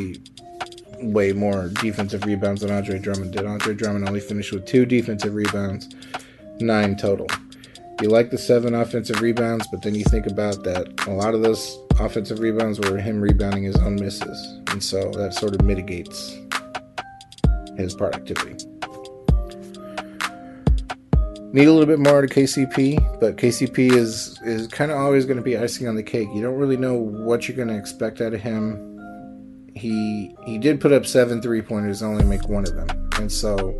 way 0.99 1.33
more 1.33 1.69
defensive 1.69 2.25
rebounds 2.25 2.61
than 2.61 2.71
Andre 2.71 2.97
Drummond 2.97 3.31
did. 3.31 3.45
Andre 3.45 3.75
Drummond 3.75 4.07
only 4.07 4.19
finished 4.19 4.51
with 4.51 4.65
two 4.65 4.87
defensive 4.87 5.35
rebounds, 5.35 5.87
nine 6.59 6.97
total. 6.97 7.27
You 8.01 8.09
like 8.09 8.31
the 8.31 8.37
seven 8.39 8.73
offensive 8.73 9.21
rebounds, 9.21 9.67
but 9.67 9.83
then 9.83 9.93
you 9.93 10.03
think 10.05 10.25
about 10.25 10.63
that 10.63 10.87
a 11.07 11.11
lot 11.11 11.35
of 11.35 11.43
those 11.43 11.77
offensive 11.99 12.39
rebounds 12.39 12.79
were 12.79 12.97
him 12.97 13.21
rebounding 13.21 13.61
his 13.61 13.75
own 13.75 13.95
misses, 13.95 14.59
and 14.69 14.83
so 14.83 15.11
that 15.11 15.35
sort 15.35 15.53
of 15.53 15.61
mitigates 15.63 16.35
his 17.77 17.93
productivity. 17.93 18.65
Need 21.53 21.67
a 21.67 21.71
little 21.71 21.85
bit 21.85 21.99
more 21.99 22.25
to 22.25 22.27
KCP, 22.27 23.19
but 23.19 23.37
KCP 23.37 23.91
is 23.91 24.39
is 24.43 24.65
kind 24.67 24.89
of 24.89 24.97
always 24.97 25.25
going 25.25 25.37
to 25.37 25.43
be 25.43 25.55
icing 25.55 25.87
on 25.87 25.95
the 25.95 26.01
cake. 26.01 26.27
You 26.33 26.41
don't 26.41 26.57
really 26.57 26.77
know 26.77 26.95
what 26.95 27.47
you're 27.47 27.57
going 27.57 27.67
to 27.67 27.77
expect 27.77 28.19
out 28.19 28.33
of 28.33 28.41
him. 28.41 28.87
He 29.75 30.35
he 30.43 30.57
did 30.57 30.81
put 30.81 30.91
up 30.91 31.05
seven 31.05 31.39
three 31.39 31.61
pointers, 31.61 32.01
and 32.01 32.13
only 32.13 32.25
make 32.25 32.49
one 32.49 32.63
of 32.63 32.73
them, 32.75 33.09
and 33.19 33.31
so 33.31 33.77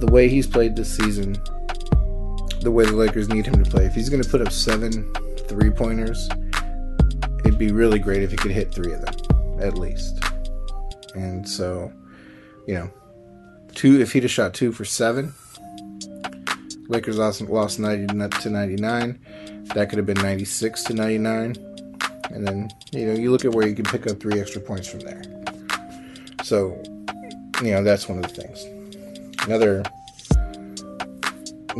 the 0.00 0.08
way 0.12 0.28
he's 0.28 0.46
played 0.46 0.76
this 0.76 0.94
season, 0.94 1.36
the 2.60 2.70
way 2.70 2.84
the 2.84 2.96
Lakers 2.96 3.28
need 3.28 3.46
him 3.46 3.62
to 3.62 3.70
play, 3.70 3.84
if 3.86 3.94
he's 3.94 4.08
going 4.08 4.22
to 4.22 4.28
put 4.28 4.40
up 4.40 4.52
seven 4.52 5.12
three 5.48 5.70
pointers, 5.70 6.28
it'd 7.44 7.58
be 7.58 7.72
really 7.72 7.98
great 7.98 8.22
if 8.22 8.30
he 8.30 8.36
could 8.36 8.50
hit 8.50 8.72
three 8.72 8.92
of 8.92 9.04
them 9.04 9.14
at 9.60 9.76
least. 9.76 10.22
And 11.14 11.48
so, 11.48 11.92
you 12.66 12.74
know, 12.74 12.90
two 13.74 14.00
if 14.00 14.12
he'd 14.12 14.22
have 14.22 14.30
shot 14.30 14.54
two 14.54 14.72
for 14.72 14.84
seven 14.84 15.34
Lakers 16.90 17.18
lost, 17.18 17.40
lost 17.42 17.78
90 17.78 18.08
to 18.08 18.50
99. 18.50 19.18
That 19.74 19.88
could 19.88 19.98
have 19.98 20.06
been 20.06 20.20
96 20.20 20.82
to 20.84 20.94
99. 20.94 21.54
And 22.32 22.46
then, 22.46 22.68
you 22.90 23.06
know, 23.06 23.12
you 23.12 23.30
look 23.30 23.44
at 23.44 23.52
where 23.52 23.66
you 23.66 23.76
can 23.76 23.84
pick 23.84 24.08
up 24.08 24.18
three 24.18 24.40
extra 24.40 24.60
points 24.60 24.88
from 24.88 25.00
there. 25.00 25.22
So, 26.42 26.82
you 27.62 27.70
know, 27.70 27.84
that's 27.84 28.08
one 28.08 28.18
of 28.18 28.24
the 28.24 28.42
things. 28.42 28.64
Another 29.46 29.84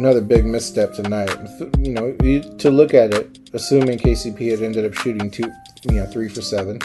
another 0.01 0.23
big 0.23 0.47
misstep 0.47 0.95
tonight. 0.95 1.31
You 1.79 1.93
know, 1.93 2.13
to 2.15 2.71
look 2.71 2.95
at 2.95 3.13
it, 3.13 3.39
assuming 3.53 3.99
KCP 3.99 4.51
had 4.51 4.63
ended 4.63 4.87
up 4.87 4.95
shooting 4.95 5.31
two, 5.31 5.53
you 5.85 6.01
know, 6.01 6.07
three 6.07 6.31
for 6.31 6.41
seven, 6.41 6.79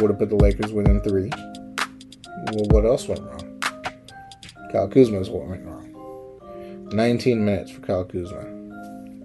would 0.00 0.10
have 0.10 0.18
put 0.18 0.30
the 0.30 0.36
Lakers 0.36 0.72
within 0.72 1.02
three. 1.02 1.30
Well, 2.52 2.64
what 2.70 2.86
else 2.86 3.06
went 3.08 3.20
wrong? 3.20 3.60
Kyle 4.72 4.88
Kuzma's 4.88 5.28
what 5.28 5.46
went 5.46 5.66
wrong. 5.66 6.88
19 6.92 7.44
minutes 7.44 7.72
for 7.72 7.80
Kyle 7.82 8.04
Kuzma. 8.04 8.44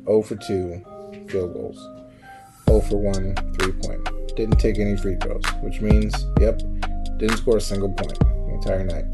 0 0.05 0.21
for 0.23 0.35
2 0.35 1.25
field 1.29 1.53
goals. 1.53 1.77
0 2.67 2.81
for 2.81 2.97
1 2.97 3.35
three 3.57 3.71
point. 3.71 4.35
Didn't 4.35 4.59
take 4.59 4.77
any 4.77 4.97
free 4.97 5.15
throws, 5.21 5.45
which 5.61 5.79
means, 5.79 6.13
yep, 6.41 6.57
didn't 7.17 7.37
score 7.37 7.57
a 7.57 7.61
single 7.61 7.93
point 7.93 8.19
the 8.19 8.53
entire 8.55 8.83
night. 8.83 9.09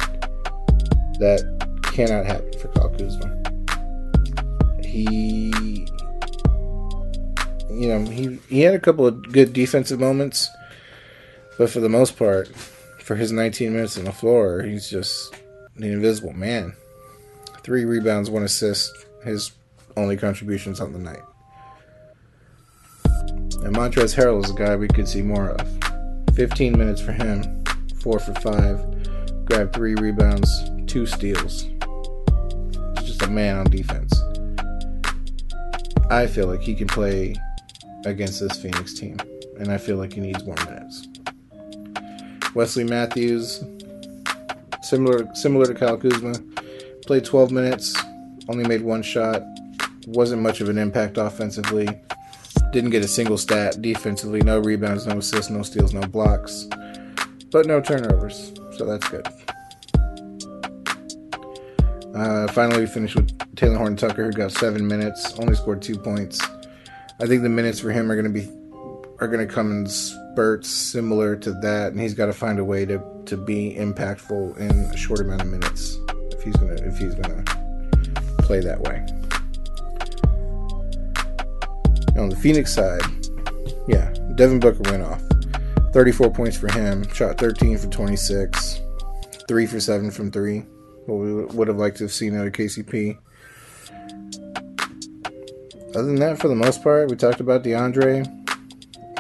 That 1.20 1.69
cannot 1.92 2.26
happen 2.26 2.52
for 2.60 2.68
Kyle 2.70 2.90
Kuzma. 2.90 3.36
He, 4.84 5.52
you 7.70 7.88
know, 7.88 8.06
he, 8.06 8.40
he 8.50 8.62
had 8.62 8.74
a 8.74 8.80
couple 8.80 9.06
of 9.06 9.32
good 9.32 9.54
defensive 9.54 10.00
moments, 10.00 10.50
but 11.58 11.70
for 11.70 11.80
the 11.80 11.90
most 11.90 12.18
part, 12.18 12.48
for 13.10 13.16
his 13.16 13.32
19 13.32 13.74
minutes 13.74 13.98
on 13.98 14.06
the 14.06 14.12
floor, 14.12 14.62
he's 14.62 14.90
just 14.90 15.36
an 15.76 15.84
invisible 15.84 16.34
man. 16.34 16.74
Three 17.64 17.86
rebounds, 17.86 18.30
one 18.30 18.44
assist. 18.44 18.92
His 19.24 19.52
only 19.98 20.18
contributions 20.18 20.80
on 20.80 20.94
the 20.94 21.00
night. 21.00 21.24
And 23.64 23.76
Montrezl 23.76 24.16
Harrell 24.16 24.44
is 24.44 24.52
a 24.52 24.54
guy 24.54 24.76
we 24.76 24.88
could 24.88 25.08
see 25.08 25.22
more 25.22 25.50
of. 25.50 25.68
15 26.36 26.78
minutes 26.78 27.02
for 27.02 27.12
him, 27.12 27.64
4 28.02 28.20
for 28.20 28.34
5, 28.36 29.46
grabbed 29.46 29.74
3 29.74 29.96
rebounds, 29.96 30.50
2 30.88 31.06
steals. 31.06 31.68
Man 33.30 33.58
on 33.58 33.70
defense. 33.70 34.14
I 36.10 36.28
feel 36.28 36.48
like 36.48 36.62
he 36.62 36.76
can 36.76 36.88
play 36.88 37.36
against 38.06 38.40
this 38.40 38.60
Phoenix 38.62 38.94
team, 38.94 39.18
and 39.60 39.72
I 39.72 39.78
feel 39.78 39.98
like 39.98 40.14
he 40.14 40.22
needs 40.22 40.44
more 40.46 40.56
minutes. 40.66 41.08
Wesley 42.56 42.84
Matthews, 42.84 43.64
similar 44.82 45.28
similar 45.36 45.66
to 45.66 45.74
Kyle 45.74 45.98
Kuzma, 45.98 46.34
Played 47.10 47.26
12 47.26 47.50
minutes, 47.50 48.00
only 48.50 48.68
made 48.68 48.84
one 48.84 49.02
shot. 49.02 49.42
Wasn't 50.06 50.44
much 50.44 50.62
of 50.62 50.70
an 50.70 50.78
impact 50.78 51.18
offensively. 51.18 51.88
Didn't 52.72 52.92
get 52.92 53.04
a 53.04 53.08
single 53.08 53.36
stat 53.40 53.82
defensively. 53.82 54.42
No 54.42 54.60
rebounds, 54.60 55.08
no 55.08 55.18
assists, 55.18 55.50
no 55.50 55.64
steals, 55.64 55.92
no 55.92 56.02
blocks. 56.02 56.68
But 57.52 57.66
no 57.66 57.82
turnovers, 57.82 58.54
so 58.78 58.86
that's 58.86 59.10
good. 59.10 59.28
Uh, 62.20 62.52
finally, 62.52 62.82
we 62.82 62.86
finished 62.86 63.16
with 63.16 63.30
Talen 63.56 63.78
Horton 63.78 63.96
Tucker, 63.96 64.26
who 64.26 64.34
got 64.34 64.52
seven 64.52 64.86
minutes, 64.86 65.40
only 65.40 65.56
scored 65.56 65.82
two 65.82 65.98
points. 65.98 66.42
I 67.22 67.26
think 67.26 67.44
the 67.44 67.50
minutes 67.50 67.80
for 67.80 67.92
him 67.92 68.12
are 68.12 68.22
going 68.22 68.26
to 68.26 68.42
be 68.42 68.46
are 69.22 69.28
going 69.30 69.46
to 69.46 69.54
come 69.54 69.72
in 69.72 69.88
spurts 69.88 70.70
similar 70.70 71.38
to 71.38 71.52
that, 71.62 71.94
and 71.94 72.02
he's 72.02 72.14
got 72.14 72.26
to 72.26 72.34
find 72.34 72.60
a 72.60 72.66
way 72.66 72.86
to 72.86 73.02
to 73.28 73.38
be 73.38 73.74
impactful 73.74 74.58
in 74.58 74.70
a 74.70 74.98
short 74.98 75.22
amount 75.22 75.44
of 75.44 75.48
minutes 75.48 75.98
if 76.32 76.44
he's 76.44 76.58
gonna 76.58 76.74
if 76.74 76.98
he's 76.98 77.16
gonna 77.16 77.42
play 78.40 78.60
that 78.60 78.82
way. 78.82 78.98
On 82.22 82.28
the 82.28 82.36
Phoenix 82.36 82.74
side, 82.74 83.02
yeah, 83.88 84.14
Devin 84.36 84.60
Booker 84.60 84.82
went 84.92 85.04
off. 85.04 85.22
34 85.94 86.32
points 86.32 86.58
for 86.58 86.70
him, 86.74 87.08
shot 87.14 87.38
13 87.38 87.78
for 87.78 87.88
26, 87.88 88.82
3 89.48 89.66
for 89.66 89.80
7 89.80 90.12
from 90.12 90.32
3. 90.32 90.66
We 91.18 91.46
would 91.46 91.68
have 91.68 91.78
liked 91.78 91.98
to 91.98 92.04
have 92.06 92.14
seen 92.14 92.38
out 92.38 92.48
of 92.48 92.54
KCP. 92.54 93.18
Other 95.96 96.06
than 96.06 96.16
that, 96.18 96.40
for 96.40 96.48
the 96.48 96.56
most 96.56 96.84
part, 96.84 97.10
we 97.10 97.16
talked 97.16 97.40
about 97.40 97.64
DeAndre. 97.64 98.26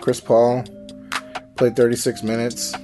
Chris 0.02 0.22
Paul 0.22 0.64
played 1.56 1.76
36 1.76 2.24
minutes 2.24 2.76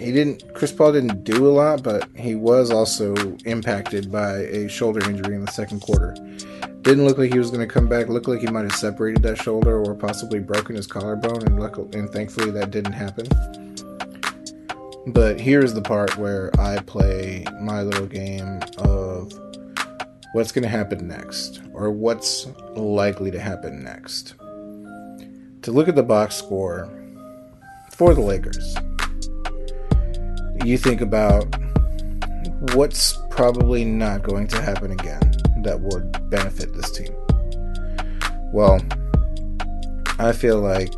he 0.00 0.12
didn't 0.12 0.54
Chris 0.54 0.72
Paul 0.72 0.92
didn't 0.92 1.24
do 1.24 1.46
a 1.46 1.52
lot, 1.52 1.82
but 1.82 2.08
he 2.16 2.34
was 2.34 2.70
also 2.70 3.14
impacted 3.44 4.10
by 4.10 4.38
a 4.38 4.68
shoulder 4.68 5.08
injury 5.08 5.34
in 5.34 5.44
the 5.44 5.52
second 5.52 5.80
quarter. 5.80 6.16
Didn't 6.80 7.04
look 7.04 7.18
like 7.18 7.32
he 7.32 7.38
was 7.38 7.50
going 7.50 7.66
to 7.66 7.72
come 7.72 7.86
back. 7.86 8.08
Looked 8.08 8.26
like 8.26 8.40
he 8.40 8.46
might 8.46 8.62
have 8.62 8.74
separated 8.74 9.22
that 9.24 9.36
shoulder 9.36 9.78
or 9.78 9.94
possibly 9.94 10.38
broken 10.38 10.74
his 10.74 10.86
collarbone, 10.86 11.42
and 11.42 11.60
luckily, 11.60 11.98
and 11.98 12.08
thankfully 12.10 12.50
that 12.52 12.70
didn't 12.70 12.94
happen. 12.94 13.69
But 15.06 15.40
here's 15.40 15.74
the 15.74 15.82
part 15.82 16.16
where 16.16 16.50
I 16.58 16.78
play 16.78 17.44
my 17.60 17.82
little 17.82 18.06
game 18.06 18.60
of 18.78 19.32
what's 20.32 20.52
going 20.52 20.62
to 20.62 20.68
happen 20.68 21.08
next, 21.08 21.60
or 21.72 21.90
what's 21.90 22.46
likely 22.74 23.30
to 23.30 23.40
happen 23.40 23.82
next. 23.82 24.34
To 25.62 25.72
look 25.72 25.88
at 25.88 25.94
the 25.94 26.02
box 26.02 26.36
score 26.36 26.88
for 27.90 28.14
the 28.14 28.20
Lakers 28.20 28.76
you 30.64 30.76
think 30.76 31.00
about 31.00 31.44
what's 32.74 33.18
probably 33.30 33.84
not 33.84 34.22
going 34.22 34.46
to 34.46 34.60
happen 34.60 34.92
again 34.92 35.20
that 35.62 35.80
would 35.80 36.30
benefit 36.30 36.74
this 36.74 36.90
team. 36.90 37.14
Well, 38.52 38.80
I 40.18 40.32
feel 40.32 40.60
like 40.60 40.92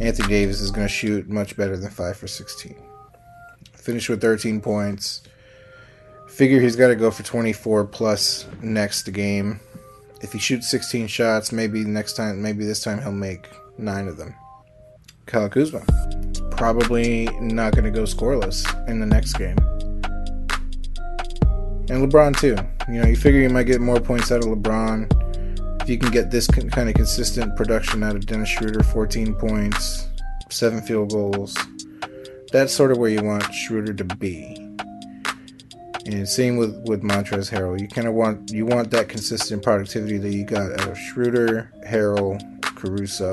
Anthony 0.00 0.28
Davis 0.28 0.60
is 0.60 0.70
going 0.70 0.86
to 0.86 0.92
shoot 0.92 1.28
much 1.28 1.56
better 1.56 1.76
than 1.76 1.90
5 1.90 2.16
for 2.16 2.26
16. 2.26 2.74
Finish 3.80 4.08
with 4.08 4.20
13 4.20 4.60
points. 4.60 5.22
Figure 6.28 6.60
he's 6.60 6.76
got 6.76 6.88
to 6.88 6.96
go 6.96 7.10
for 7.10 7.22
24 7.22 7.86
plus 7.86 8.46
next 8.62 9.10
game. 9.10 9.60
If 10.22 10.32
he 10.32 10.38
shoots 10.38 10.70
16 10.70 11.06
shots, 11.06 11.50
maybe 11.50 11.84
next 11.84 12.12
time, 12.12 12.42
maybe 12.42 12.64
this 12.64 12.82
time 12.82 13.00
he'll 13.00 13.12
make 13.12 13.48
nine 13.78 14.06
of 14.06 14.16
them. 14.16 14.34
Kyle 15.26 15.48
Kuzma, 15.48 15.82
probably 16.50 17.26
not 17.40 17.72
going 17.72 17.84
to 17.84 17.90
go 17.90 18.02
scoreless 18.02 18.66
in 18.88 19.00
the 19.00 19.06
next 19.06 19.34
game. 19.34 19.56
And 21.88 22.08
LeBron 22.08 22.38
too. 22.38 22.56
You 22.92 23.00
know, 23.00 23.08
you 23.08 23.16
figure 23.16 23.40
you 23.40 23.48
might 23.48 23.64
get 23.64 23.80
more 23.80 24.00
points 24.00 24.30
out 24.30 24.44
of 24.44 24.50
LeBron 24.50 25.82
if 25.82 25.88
you 25.88 25.98
can 25.98 26.10
get 26.10 26.30
this 26.30 26.46
kind 26.46 26.88
of 26.88 26.94
consistent 26.94 27.56
production 27.56 28.02
out 28.02 28.14
of 28.14 28.26
Dennis 28.26 28.50
Schroeder, 28.50 28.82
14 28.82 29.34
points, 29.34 30.08
seven 30.50 30.82
field 30.82 31.10
goals. 31.10 31.56
That's 32.52 32.74
sort 32.74 32.90
of 32.90 32.98
where 32.98 33.10
you 33.10 33.22
want 33.22 33.54
Schroeder 33.54 33.94
to 33.94 34.04
be. 34.04 34.56
And 36.06 36.28
same 36.28 36.56
with 36.56 36.74
with 36.88 37.02
Montrezl 37.02 37.50
Harrell. 37.52 37.80
You 37.80 37.86
kind 37.86 38.08
of 38.08 38.14
want 38.14 38.50
you 38.50 38.66
want 38.66 38.90
that 38.90 39.08
consistent 39.08 39.62
productivity 39.62 40.18
that 40.18 40.32
you 40.32 40.44
got 40.44 40.72
out 40.72 40.88
of 40.88 40.98
Schroeder, 40.98 41.70
Harrell, 41.86 42.40
Caruso. 42.62 43.32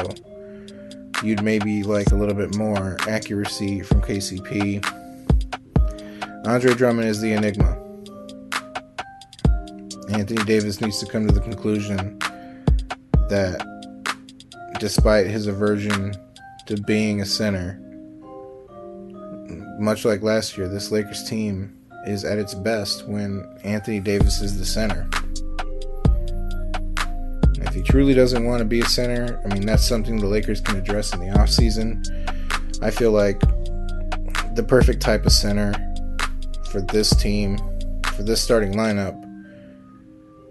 You'd 1.24 1.42
maybe 1.42 1.82
like 1.82 2.12
a 2.12 2.16
little 2.16 2.36
bit 2.36 2.56
more 2.56 2.98
accuracy 3.08 3.82
from 3.82 4.02
KCP. 4.02 4.86
Andre 6.46 6.76
Drummond 6.76 7.08
is 7.08 7.20
the 7.20 7.34
enigma. 7.34 7.76
Anthony 10.10 10.44
Davis 10.46 10.80
needs 10.80 11.00
to 11.00 11.08
come 11.08 11.28
to 11.28 11.34
the 11.34 11.42
conclusion 11.42 12.20
that 13.30 13.66
despite 14.80 15.26
his 15.26 15.48
aversion 15.48 16.14
to 16.68 16.80
being 16.84 17.22
a 17.22 17.26
center, 17.26 17.82
much 19.80 20.06
like 20.06 20.22
last 20.22 20.58
year, 20.58 20.68
this 20.68 20.92
Lakers 20.92 21.24
team 21.24 21.74
is 22.06 22.24
at 22.24 22.38
its 22.38 22.54
best 22.54 23.08
when 23.08 23.48
Anthony 23.64 24.00
Davis 24.00 24.42
is 24.42 24.58
the 24.58 24.66
center. 24.66 25.08
If 27.60 27.74
he 27.74 27.82
truly 27.82 28.14
doesn't 28.14 28.46
want 28.46 28.60
to 28.60 28.66
be 28.66 28.82
a 28.82 28.86
center, 28.86 29.42
I 29.46 29.54
mean, 29.54 29.66
that's 29.66 29.86
something 29.86 30.18
the 30.18 30.28
Lakers 30.28 30.62
can 30.62 30.78
address 30.78 31.14
in 31.14 31.20
the 31.20 31.28
offseason. 31.28 32.04
I 32.82 32.92
feel 32.92 33.12
like 33.12 33.40
the 34.56 34.66
perfect 34.68 35.02
type 35.02 35.26
of 35.26 35.32
center 35.32 35.74
for 36.72 36.82
this 36.82 37.16
team, 37.16 37.58
for 38.16 38.24
this 38.24 38.42
starting 38.42 38.74
lineup, 38.74 39.22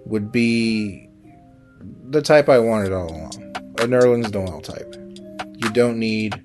would 0.05 0.31
be 0.31 1.09
the 2.11 2.23
type 2.23 2.49
I 2.49 2.59
wanted 2.59 2.93
all 2.93 3.11
along 3.11 3.43
a 3.79 3.85
Nerlens 3.85 4.33
Noel 4.33 4.61
type. 4.61 4.95
You 5.59 5.71
don't 5.71 5.99
need 5.99 6.43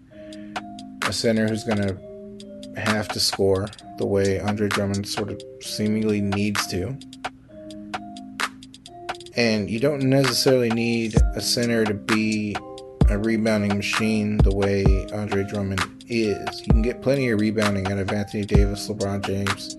a 1.03 1.13
center 1.13 1.47
who's 1.47 1.63
going 1.63 1.81
to 1.81 1.97
have 2.77 3.07
to 3.09 3.19
score 3.19 3.67
the 3.97 4.05
way 4.05 4.39
Andre 4.39 4.67
Drummond 4.67 5.07
sort 5.07 5.29
of 5.29 5.41
seemingly 5.61 6.21
needs 6.21 6.65
to. 6.67 6.97
And 9.35 9.69
you 9.69 9.79
don't 9.79 10.03
necessarily 10.03 10.69
need 10.69 11.15
a 11.35 11.41
center 11.41 11.85
to 11.85 11.93
be 11.93 12.55
a 13.09 13.17
rebounding 13.17 13.75
machine 13.75 14.37
the 14.37 14.53
way 14.55 14.85
Andre 15.13 15.43
Drummond 15.43 15.81
is. 16.07 16.61
You 16.61 16.67
can 16.67 16.81
get 16.81 17.01
plenty 17.01 17.29
of 17.29 17.39
rebounding 17.39 17.87
out 17.91 17.97
of 17.97 18.11
Anthony 18.11 18.45
Davis, 18.45 18.87
LeBron 18.89 19.25
James, 19.25 19.75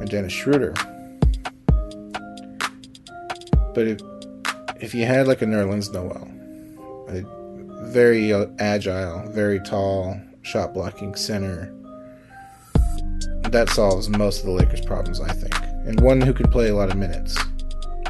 and 0.00 0.08
Dennis 0.08 0.32
Schroeder. 0.32 0.74
But 3.74 3.86
if, 3.88 4.00
if 4.80 4.94
you 4.94 5.04
had 5.04 5.26
like 5.26 5.42
a 5.42 5.46
Nerlens 5.46 5.92
Noel, 5.92 6.28
a 7.08 7.90
very 7.90 8.32
agile, 8.58 9.28
very 9.30 9.60
tall, 9.60 10.20
shot 10.42 10.72
blocking 10.72 11.14
center 11.14 11.72
that 13.52 13.70
solves 13.70 14.08
most 14.08 14.40
of 14.40 14.46
the 14.46 14.52
Lakers' 14.52 14.80
problems, 14.80 15.20
I 15.20 15.32
think. 15.32 15.54
And 15.86 16.00
one 16.00 16.20
who 16.20 16.34
can 16.34 16.50
play 16.50 16.68
a 16.68 16.74
lot 16.74 16.90
of 16.90 16.96
minutes. 16.96 17.36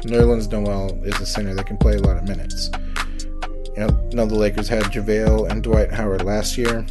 Nerlens 0.01 0.51
Noel 0.51 0.97
is 1.03 1.19
a 1.19 1.25
center 1.25 1.53
that 1.55 1.65
can 1.65 1.77
play 1.77 1.95
a 1.95 2.01
lot 2.01 2.17
of 2.17 2.27
minutes. 2.27 2.69
You 3.75 3.87
know, 3.87 4.09
know 4.11 4.25
the 4.25 4.35
Lakers 4.35 4.67
had 4.67 4.83
JaVale 4.85 5.49
and 5.49 5.63
Dwight 5.63 5.91
Howard 5.91 6.23
last 6.23 6.57
year, 6.57 6.85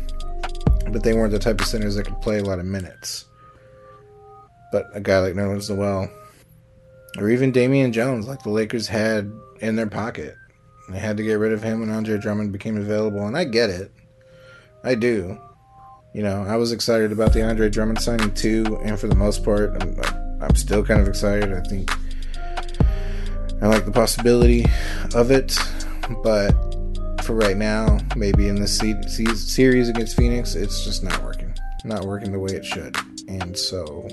but 0.92 1.02
they 1.02 1.14
weren't 1.14 1.32
the 1.32 1.38
type 1.38 1.60
of 1.60 1.66
centers 1.66 1.96
that 1.96 2.04
could 2.04 2.20
play 2.20 2.38
a 2.38 2.44
lot 2.44 2.58
of 2.58 2.64
minutes. 2.64 3.24
But 4.70 4.86
a 4.94 5.00
guy 5.00 5.18
like 5.18 5.34
Nerlens 5.34 5.68
Noel, 5.68 6.10
or 7.18 7.30
even 7.30 7.52
Damian 7.52 7.92
Jones, 7.92 8.28
like 8.28 8.42
the 8.42 8.50
Lakers 8.50 8.86
had 8.86 9.32
in 9.60 9.76
their 9.76 9.88
pocket. 9.88 10.36
They 10.88 10.98
had 10.98 11.16
to 11.16 11.24
get 11.24 11.34
rid 11.34 11.52
of 11.52 11.62
him 11.62 11.80
when 11.80 11.90
Andre 11.90 12.18
Drummond 12.18 12.52
became 12.52 12.76
available, 12.76 13.26
and 13.26 13.36
I 13.36 13.44
get 13.44 13.70
it. 13.70 13.90
I 14.84 14.94
do. 14.94 15.38
You 16.16 16.22
know, 16.22 16.46
I 16.48 16.56
was 16.56 16.72
excited 16.72 17.12
about 17.12 17.34
the 17.34 17.46
Andre 17.46 17.68
Drummond 17.68 18.00
signing 18.00 18.32
too, 18.32 18.78
and 18.82 18.98
for 18.98 19.06
the 19.06 19.14
most 19.14 19.44
part, 19.44 19.76
I'm, 19.82 20.00
I'm 20.42 20.54
still 20.54 20.82
kind 20.82 20.98
of 20.98 21.08
excited. 21.08 21.52
I 21.52 21.60
think 21.60 21.92
I 23.60 23.66
like 23.66 23.84
the 23.84 23.92
possibility 23.92 24.64
of 25.14 25.30
it, 25.30 25.54
but 26.24 26.52
for 27.22 27.34
right 27.34 27.58
now, 27.58 27.98
maybe 28.16 28.48
in 28.48 28.54
this 28.54 28.78
series 28.78 29.90
against 29.90 30.16
Phoenix, 30.16 30.54
it's 30.54 30.86
just 30.86 31.04
not 31.04 31.22
working. 31.22 31.52
Not 31.84 32.06
working 32.06 32.32
the 32.32 32.38
way 32.38 32.52
it 32.52 32.64
should. 32.64 32.96
And 33.28 33.54
so 33.54 34.08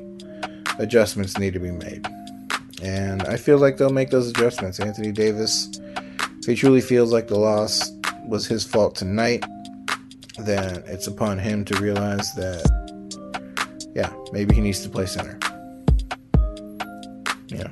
adjustments 0.79 1.37
need 1.37 1.53
to 1.53 1.59
be 1.59 1.71
made. 1.71 2.05
And 2.81 3.23
I 3.23 3.37
feel 3.37 3.59
like 3.59 3.77
they'll 3.77 3.91
make 3.91 4.09
those 4.09 4.27
adjustments. 4.27 4.81
Anthony 4.81 5.13
Davis, 5.13 5.79
if 6.39 6.47
he 6.47 6.55
truly 6.55 6.81
feels 6.81 7.13
like 7.13 7.29
the 7.29 7.39
loss 7.39 7.93
was 8.27 8.45
his 8.45 8.65
fault 8.65 8.93
tonight, 8.97 9.45
then 10.39 10.83
it's 10.87 11.07
upon 11.07 11.37
him 11.37 11.63
to 11.65 11.79
realize 11.79 12.33
that, 12.33 12.63
yeah, 13.95 14.11
maybe 14.31 14.55
he 14.55 14.61
needs 14.61 14.81
to 14.81 14.89
play 14.89 15.05
center. 15.05 15.37
You 17.47 17.59
know, 17.59 17.69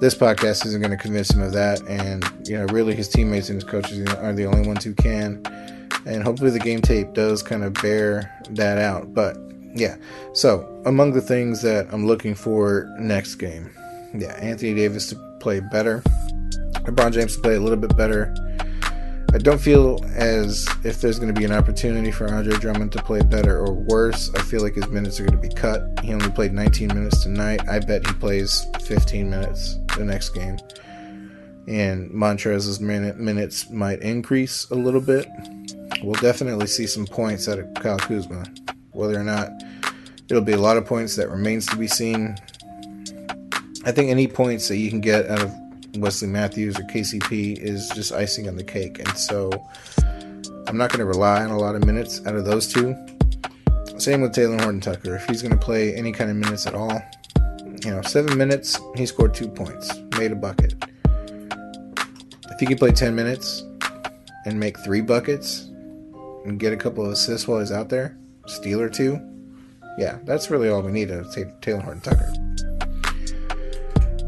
this 0.00 0.14
podcast 0.14 0.64
isn't 0.64 0.80
going 0.80 0.90
to 0.90 0.96
convince 0.96 1.30
him 1.30 1.42
of 1.42 1.52
that, 1.52 1.82
and 1.86 2.24
you 2.48 2.56
know, 2.56 2.64
really, 2.66 2.94
his 2.94 3.08
teammates 3.08 3.50
and 3.50 3.62
his 3.62 3.70
coaches 3.70 4.08
are 4.14 4.32
the 4.32 4.46
only 4.46 4.66
ones 4.66 4.84
who 4.84 4.94
can. 4.94 5.42
And 6.06 6.22
hopefully, 6.22 6.50
the 6.50 6.58
game 6.58 6.80
tape 6.80 7.12
does 7.12 7.42
kind 7.42 7.62
of 7.62 7.74
bear 7.74 8.34
that 8.50 8.78
out. 8.78 9.12
But 9.12 9.36
yeah, 9.74 9.96
so 10.32 10.82
among 10.86 11.12
the 11.12 11.20
things 11.20 11.60
that 11.62 11.92
I'm 11.92 12.06
looking 12.06 12.34
for 12.34 12.90
next 12.98 13.34
game, 13.34 13.70
yeah, 14.14 14.32
Anthony 14.40 14.72
Davis 14.72 15.08
to 15.08 15.16
play 15.40 15.60
better, 15.60 16.02
LeBron 16.84 17.12
James 17.12 17.36
to 17.36 17.42
play 17.42 17.56
a 17.56 17.60
little 17.60 17.78
bit 17.78 17.94
better 17.98 18.34
I 19.32 19.38
don't 19.38 19.60
feel 19.60 20.04
as 20.16 20.66
if 20.82 21.00
there's 21.00 21.20
going 21.20 21.32
to 21.32 21.38
be 21.38 21.46
an 21.46 21.52
opportunity 21.52 22.10
for 22.10 22.28
Andre 22.28 22.56
Drummond 22.58 22.90
to 22.92 23.02
play 23.02 23.22
better 23.22 23.58
or 23.58 23.72
worse. 23.72 24.28
I 24.34 24.42
feel 24.42 24.60
like 24.60 24.74
his 24.74 24.88
minutes 24.88 25.20
are 25.20 25.24
going 25.24 25.40
to 25.40 25.48
be 25.48 25.54
cut. 25.54 25.82
He 26.02 26.12
only 26.12 26.30
played 26.30 26.52
19 26.52 26.88
minutes 26.88 27.22
tonight. 27.22 27.60
I 27.68 27.78
bet 27.78 28.04
he 28.04 28.12
plays 28.14 28.66
15 28.82 29.30
minutes 29.30 29.78
the 29.96 30.04
next 30.04 30.30
game. 30.30 30.58
And 31.68 32.10
Montrezl's 32.10 32.80
minute, 32.80 33.18
minutes 33.18 33.70
might 33.70 34.00
increase 34.00 34.68
a 34.70 34.74
little 34.74 35.00
bit. 35.00 35.28
We'll 36.02 36.14
definitely 36.14 36.66
see 36.66 36.88
some 36.88 37.06
points 37.06 37.48
out 37.48 37.60
of 37.60 37.72
Kyle 37.74 37.98
Kuzma. 37.98 38.46
Whether 38.90 39.20
or 39.20 39.24
not 39.24 39.50
it'll 40.28 40.42
be 40.42 40.54
a 40.54 40.60
lot 40.60 40.76
of 40.76 40.86
points 40.86 41.14
that 41.14 41.30
remains 41.30 41.66
to 41.66 41.76
be 41.76 41.86
seen. 41.86 42.36
I 43.84 43.92
think 43.92 44.10
any 44.10 44.26
points 44.26 44.66
that 44.66 44.78
you 44.78 44.90
can 44.90 45.00
get 45.00 45.30
out 45.30 45.42
of 45.42 45.54
Wesley 45.96 46.28
Matthews 46.28 46.78
or 46.78 46.82
KCP 46.82 47.58
is 47.58 47.88
just 47.90 48.12
icing 48.12 48.48
on 48.48 48.56
the 48.56 48.64
cake. 48.64 48.98
And 48.98 49.16
so 49.16 49.50
I'm 50.66 50.76
not 50.76 50.90
going 50.90 51.00
to 51.00 51.04
rely 51.04 51.42
on 51.42 51.50
a 51.50 51.58
lot 51.58 51.74
of 51.74 51.84
minutes 51.84 52.24
out 52.26 52.36
of 52.36 52.44
those 52.44 52.72
two. 52.72 52.94
Same 53.98 54.20
with 54.20 54.34
Talen 54.34 54.60
Horton 54.60 54.80
Tucker. 54.80 55.16
If 55.16 55.26
he's 55.26 55.42
going 55.42 55.52
to 55.52 55.62
play 55.62 55.94
any 55.94 56.12
kind 56.12 56.30
of 56.30 56.36
minutes 56.36 56.66
at 56.66 56.74
all, 56.74 57.02
you 57.84 57.90
know, 57.90 58.02
seven 58.02 58.36
minutes, 58.36 58.78
he 58.94 59.04
scored 59.04 59.34
two 59.34 59.48
points, 59.48 59.94
made 60.16 60.32
a 60.32 60.36
bucket. 60.36 60.74
If 62.50 62.60
he 62.60 62.66
can 62.66 62.78
play 62.78 62.92
10 62.92 63.14
minutes 63.14 63.64
and 64.44 64.58
make 64.58 64.78
three 64.80 65.00
buckets 65.00 65.70
and 66.44 66.58
get 66.58 66.72
a 66.72 66.76
couple 66.76 67.04
of 67.04 67.12
assists 67.12 67.48
while 67.48 67.58
he's 67.60 67.72
out 67.72 67.88
there, 67.88 68.16
steal 68.46 68.80
or 68.80 68.88
two, 68.88 69.20
yeah, 69.98 70.18
that's 70.24 70.50
really 70.50 70.68
all 70.68 70.82
we 70.82 70.92
need 70.92 71.08
to 71.08 71.24
take 71.32 71.48
Talen 71.60 71.82
Horton 71.82 72.00
Tucker. 72.00 72.32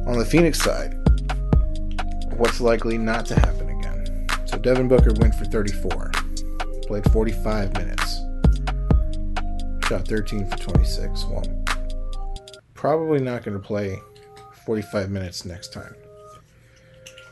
On 0.07 0.19
the 0.19 0.27
Phoenix 0.27 0.61
side, 0.61 1.02
what's 2.37 2.61
likely 2.61 2.99
not 2.99 3.27
to 3.27 3.35
happen 3.35 3.69
again. 3.69 4.27
So 4.47 4.59
Devin 4.59 4.89
Booker 4.89 5.13
went 5.19 5.35
for 5.35 5.45
34, 5.45 6.11
played 6.87 7.11
45 7.11 7.73
minutes, 7.75 8.21
shot 9.87 10.07
13 10.07 10.47
for 10.47 10.59
26. 10.59 11.25
Well, 11.25 11.45
probably 12.75 13.21
not 13.21 13.45
going 13.45 13.61
to 13.61 13.63
play 13.63 13.99
45 14.67 15.11
minutes 15.11 15.45
next 15.45 15.73
time. 15.73 15.95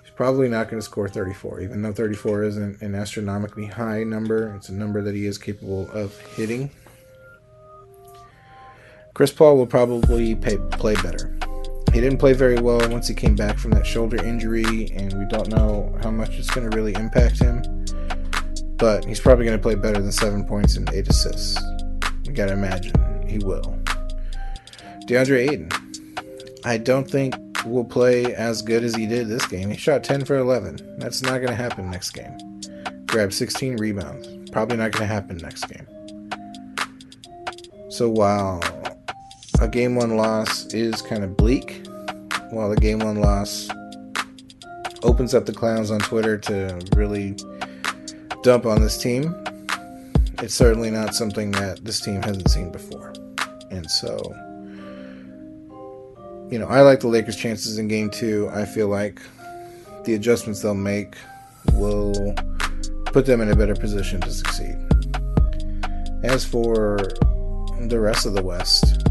He's 0.03 0.13
probably 0.15 0.49
not 0.49 0.69
going 0.69 0.81
to 0.81 0.85
score 0.85 1.09
34, 1.09 1.61
even 1.61 1.83
though 1.83 1.93
34 1.93 2.45
isn't 2.45 2.83
an 2.83 2.95
astronomically 2.95 3.67
high 3.67 4.05
number. 4.05 4.55
It's 4.57 4.69
a 4.69 4.75
number 4.75 5.03
that 5.03 5.15
he 5.15 5.27
is 5.27 5.39
capable 5.39 5.91
of 5.93 6.19
hitting. 6.37 6.71
Chris 9.15 9.33
Paul 9.33 9.57
will 9.57 9.67
probably 9.67 10.35
pay, 10.35 10.57
play 10.73 10.95
better 10.97 11.40
he 11.93 12.01
didn't 12.01 12.19
play 12.19 12.33
very 12.33 12.61
well 12.61 12.79
once 12.91 13.09
he 13.09 13.15
came 13.15 13.35
back 13.35 13.59
from 13.59 13.73
that 13.73 13.87
shoulder 13.87 14.23
injury, 14.25 14.91
and 14.95 15.13
we 15.19 15.25
don't 15.27 15.49
know 15.49 15.93
how 16.03 16.11
much 16.11 16.39
it's 16.39 16.51
going 16.51 16.69
to 16.69 16.77
really 16.77 16.95
impact 16.95 17.39
him. 17.39 17.63
but 18.77 19.05
he's 19.05 19.21
probably 19.21 19.45
going 19.45 19.59
to 19.59 19.63
play 19.63 19.75
better 19.75 20.01
than 20.01 20.11
seven 20.11 20.45
points 20.45 20.77
and 20.77 20.89
eight 20.95 21.07
assists. 21.07 21.61
You 22.25 22.33
got 22.33 22.47
to 22.47 22.55
imagine 22.55 22.95
he 23.29 23.39
will. 23.39 23.79
DeAndre 25.07 25.51
Ayton, 25.51 25.69
I 26.65 26.79
don't 26.79 27.09
think 27.09 27.35
will 27.67 27.85
play 27.85 28.35
as 28.35 28.63
good 28.63 28.83
as 28.83 28.95
he 28.95 29.07
did 29.07 29.29
this 29.29 29.45
game. 29.47 29.71
He 29.71 29.77
shot 29.77 30.03
10 30.03 30.25
for 30.25 30.37
11. 30.37 30.97
That's 30.99 31.21
not 31.21 31.39
going 31.39 31.49
to 31.49 31.55
happen 31.55 31.91
next 31.91 32.13
game. 32.13 32.39
Grabbed 33.07 33.35
16 33.35 33.77
rebounds. 33.77 34.51
Probably 34.51 34.79
not 34.79 34.93
going 34.93 35.07
to 35.07 35.13
happen 35.13 35.37
next 35.37 35.65
game. 35.65 35.87
So 37.91 38.09
while 38.09 38.61
a 39.61 39.69
game 39.69 39.95
one 39.95 40.17
loss 40.17 40.67
is 40.73 41.03
kind 41.03 41.23
of 41.23 41.37
bleak, 41.37 41.87
while 42.51 42.71
the 42.71 42.77
game 42.77 42.99
one 43.01 43.21
loss 43.21 43.69
opens 45.03 45.35
up 45.35 45.47
the 45.47 45.53
clowns 45.53 45.91
on 45.91 46.01
Twitter 46.01 46.39
to 46.39 46.81
really 46.97 47.37
dump 48.43 48.67
on 48.67 48.81
this 48.81 48.97
team, 48.97 49.35
it's 50.39 50.55
certainly 50.55 50.91
not 50.91 51.15
something 51.15 51.51
that 51.53 51.85
this 51.85 52.01
team 52.01 52.23
hasn't 52.23 52.51
seen 52.51 52.71
before. 52.73 53.13
And 53.71 53.89
so, 53.91 54.17
you 56.51 56.59
know, 56.59 56.67
I 56.67 56.81
like 56.81 57.01
the 57.01 57.09
Lakers' 57.09 57.37
chances 57.37 57.79
in 57.79 57.89
game 57.89 58.11
two. 58.11 58.49
I 58.53 58.65
feel 58.65 58.89
like 58.89 59.21
the 60.05 60.15
adjustments 60.15 60.63
they'll 60.63 60.75
make 60.75 61.17
will 61.75 62.35
put 63.07 63.27
them 63.27 63.41
in 63.41 63.51
a 63.51 63.57
better 63.57 63.75
position 63.75 64.21
to 64.23 64.31
succeed. 64.31 64.77
As 66.23 66.45
for 66.45 66.99
the 67.81 67.99
rest 68.01 68.27
of 68.27 68.35
the 68.35 68.43
West, 68.43 69.07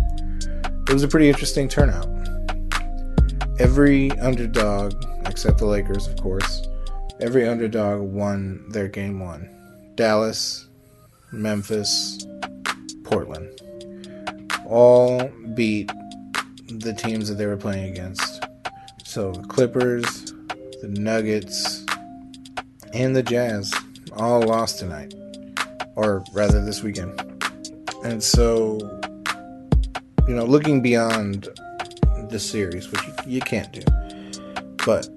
it 0.89 0.93
was 0.93 1.03
a 1.03 1.07
pretty 1.07 1.29
interesting 1.29 1.69
turnout. 1.69 2.07
Every 3.59 4.09
underdog, 4.13 4.93
except 5.27 5.59
the 5.59 5.65
Lakers, 5.65 6.07
of 6.07 6.15
course, 6.17 6.67
every 7.19 7.47
underdog 7.47 8.01
won 8.01 8.65
their 8.69 8.87
game 8.87 9.19
one. 9.19 9.47
Dallas, 9.93 10.67
Memphis, 11.31 12.25
Portland. 13.03 13.61
All 14.65 15.27
beat 15.53 15.91
the 16.69 16.93
teams 16.93 17.29
that 17.29 17.35
they 17.35 17.45
were 17.45 17.57
playing 17.57 17.91
against. 17.91 18.43
So 19.03 19.31
the 19.31 19.47
Clippers, 19.47 20.33
the 20.81 20.87
Nuggets, 20.87 21.85
and 22.93 23.15
the 23.15 23.21
Jazz 23.21 23.71
all 24.13 24.41
lost 24.41 24.79
tonight. 24.79 25.13
Or 25.95 26.23
rather, 26.33 26.65
this 26.65 26.81
weekend. 26.81 27.21
And 28.03 28.23
so, 28.23 28.98
you 30.29 30.35
know, 30.35 30.45
looking 30.45 30.79
beyond 30.79 31.49
the 32.29 32.37
series, 32.37 32.91
which 32.91 33.01
you, 33.01 33.13
you 33.25 33.41
can't 33.41 33.73
do, 33.73 33.81
but 34.85 35.09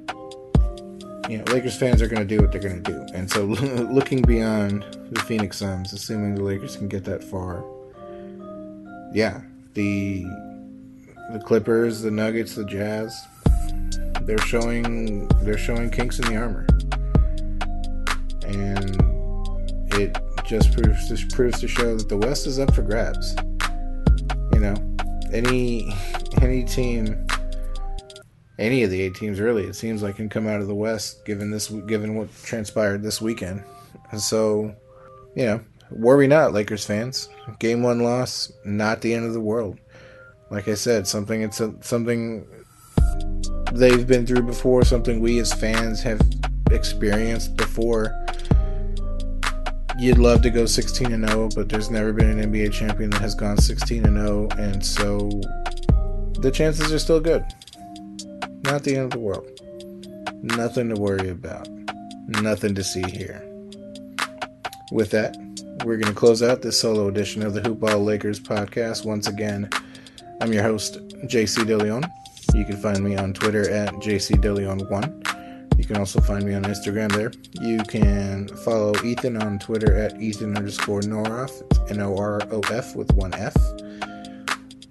you 1.29 1.37
know, 1.37 1.45
Lakers 1.53 1.77
fans 1.77 2.01
are 2.01 2.09
going 2.09 2.27
to 2.27 2.37
do 2.37 2.41
what 2.41 2.51
they're 2.51 2.63
going 2.63 2.83
to 2.83 2.91
do. 2.91 3.07
And 3.15 3.31
so, 3.31 3.45
looking 3.45 4.23
beyond 4.23 4.87
the 5.11 5.21
Phoenix 5.21 5.59
Suns, 5.59 5.93
assuming 5.93 6.35
the 6.35 6.43
Lakers 6.43 6.77
can 6.77 6.89
get 6.89 7.05
that 7.05 7.23
far, 7.23 7.63
yeah, 9.13 9.43
the 9.75 10.25
the 11.31 11.41
Clippers, 11.45 12.01
the 12.01 12.11
Nuggets, 12.11 12.55
the 12.55 12.65
Jazz, 12.65 13.15
they're 14.23 14.39
showing 14.39 15.29
they're 15.43 15.59
showing 15.59 15.91
kinks 15.91 16.21
in 16.21 16.25
the 16.25 16.37
armor, 16.37 16.67
and 18.47 18.97
it 19.93 20.17
just 20.47 20.73
proves 20.73 21.07
just 21.07 21.29
proves 21.35 21.61
to 21.61 21.69
show 21.69 21.99
that 21.99 22.09
the 22.09 22.17
West 22.17 22.47
is 22.47 22.59
up 22.59 22.75
for 22.75 22.81
grabs. 22.81 23.37
You 24.55 24.61
know, 24.61 24.92
any 25.33 25.95
any 26.41 26.65
team, 26.65 27.27
any 28.59 28.83
of 28.83 28.91
the 28.91 29.01
eight 29.01 29.15
teams 29.15 29.41
really, 29.41 29.65
it 29.65 29.75
seems 29.75 30.03
like 30.03 30.17
can 30.17 30.29
come 30.29 30.47
out 30.47 30.61
of 30.61 30.69
the 30.69 30.75
West 30.75 31.25
given 31.25 31.51
this 31.51 31.69
given 31.69 32.15
what 32.15 32.29
transpired 32.43 33.03
this 33.03 33.21
weekend. 33.21 33.63
So, 34.19 34.75
you 35.35 35.47
know, 35.47 35.61
worry 35.91 36.27
not, 36.27 36.53
Lakers 36.53 36.85
fans. 36.85 37.29
Game 37.59 37.83
one 37.83 38.01
loss, 38.01 38.53
not 38.65 39.01
the 39.01 39.15
end 39.15 39.27
of 39.27 39.33
the 39.33 39.41
world. 39.41 39.79
Like 40.51 40.69
I 40.69 40.75
said, 40.75 41.07
something 41.07 41.43
it's 41.43 41.61
a, 41.61 41.75
something 41.81 42.47
they've 43.73 44.07
been 44.07 44.27
through 44.27 44.43
before, 44.43 44.85
something 44.85 45.21
we 45.21 45.39
as 45.39 45.53
fans 45.53 46.03
have 46.03 46.21
experienced 46.71 47.57
before 47.57 48.22
you'd 50.03 50.19
love 50.19 50.43
to 50.43 50.51
go 50.51 50.67
16 50.67 51.13
and 51.13 51.29
0, 51.29 51.49
but 51.55 51.69
there's 51.69 51.89
never 51.89 52.13
been 52.13 52.39
an 52.39 52.53
NBA 52.53 52.73
champion 52.73 53.11
that 53.11 53.21
has 53.21 53.37
gone 53.37 53.57
16 53.57 54.05
and 54.05 54.17
0, 54.17 54.49
and 54.59 54.85
so 54.85 55.31
the 56.41 56.51
chances 56.51 56.93
are 56.93 56.99
still 56.99 57.21
good. 57.21 57.45
Not 58.65 58.83
the 58.83 58.97
end 58.97 59.05
of 59.05 59.11
the 59.11 59.21
world. 59.21 59.49
Nothing 60.43 60.89
to 60.89 61.01
worry 61.01 61.29
about. 61.29 61.69
Nothing 62.27 62.75
to 62.75 62.83
see 62.83 63.03
here. 63.03 63.49
With 64.91 65.11
that, 65.13 65.37
we're 65.85 65.99
going 65.99 66.13
to 66.13 66.19
close 66.19 66.43
out 66.43 66.63
this 66.63 66.81
solo 66.81 67.07
edition 67.07 67.43
of 67.43 67.55
the 67.55 67.61
Hoopball 67.61 68.05
Lakers 68.05 68.41
podcast. 68.41 69.05
Once 69.05 69.29
again, 69.29 69.71
I'm 70.41 70.53
your 70.53 70.65
host, 70.65 70.95
JC 71.27 71.65
DeLeon. 71.65 72.11
You 72.55 72.65
can 72.65 72.77
find 72.77 73.05
me 73.05 73.17
on 73.17 73.33
Twitter 73.35 73.71
at 73.71 73.95
JCDeLeon1. 73.95 75.32
Can 75.93 76.01
also 76.01 76.23
find 76.23 76.47
me 76.47 76.55
on 76.55 76.63
Instagram 76.63 77.13
there. 77.13 77.31
You 77.61 77.83
can 77.85 78.49
follow 78.65 78.95
Ethan 79.05 79.37
on 79.37 79.59
Twitter 79.59 79.95
at 79.95 80.19
Ethan 80.19 80.57
underscore 80.57 81.03
Noroff, 81.03 81.53
N 81.91 82.01
O 82.01 82.17
R 82.17 82.41
O 82.51 82.61
F 82.73 82.97
with 82.97 83.13
one 83.13 83.35
F. 83.35 83.53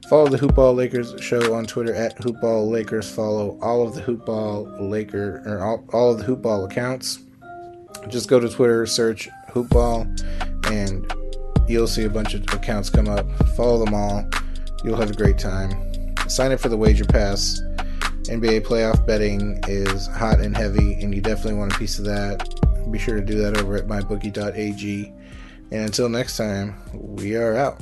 Follow 0.08 0.28
the 0.28 0.38
Hoopball 0.38 0.76
Lakers 0.76 1.20
show 1.20 1.56
on 1.56 1.66
Twitter 1.66 1.96
at 1.96 2.16
Hoopball 2.20 2.70
Lakers. 2.70 3.10
Follow 3.10 3.58
all 3.64 3.82
of 3.82 3.96
the 3.96 4.02
Hoopball 4.04 4.80
Laker 4.80 5.42
or 5.44 5.66
all, 5.66 5.84
all 5.92 6.12
of 6.12 6.20
the 6.20 6.24
Hoopball 6.24 6.70
accounts. 6.70 7.18
Just 8.08 8.30
go 8.30 8.40
to 8.40 8.48
Twitter, 8.48 8.86
search 8.86 9.28
Hoopball, 9.50 10.06
and 10.70 11.12
you'll 11.68 11.88
see 11.88 12.04
a 12.04 12.12
bunch 12.12 12.36
of 12.36 12.44
accounts 12.54 12.92
come 12.92 13.10
up. 13.10 13.26
Follow 13.56 13.84
them 13.84 13.96
all. 13.96 14.24
You'll 14.84 14.98
have 14.98 15.10
a 15.10 15.16
great 15.16 15.40
time. 15.40 15.72
Sign 16.30 16.52
up 16.52 16.60
for 16.60 16.70
the 16.70 16.78
Wager 16.78 17.06
Pass 17.06 17.60
NBA 18.32 18.62
playoff 18.62 19.06
betting 19.06 19.60
is 19.67 20.08
hot 20.08 20.39
and 20.39 20.56
heavy, 20.56 20.94
and 21.02 21.13
you 21.13 21.20
definitely 21.20 21.56
want 21.56 21.74
a 21.74 21.78
piece 21.78 22.00
of 22.00 22.06
that. 22.06 22.48
Be 22.89 22.98
sure 22.98 23.15
to 23.15 23.22
do 23.22 23.38
that 23.39 23.58
over 23.58 23.76
at 23.76 23.88
mybookie.ag. 23.88 25.13
And 25.72 25.82
until 25.84 26.08
next 26.08 26.38
time, 26.38 26.76
we 26.94 27.36
are 27.36 27.58
out. 27.58 27.82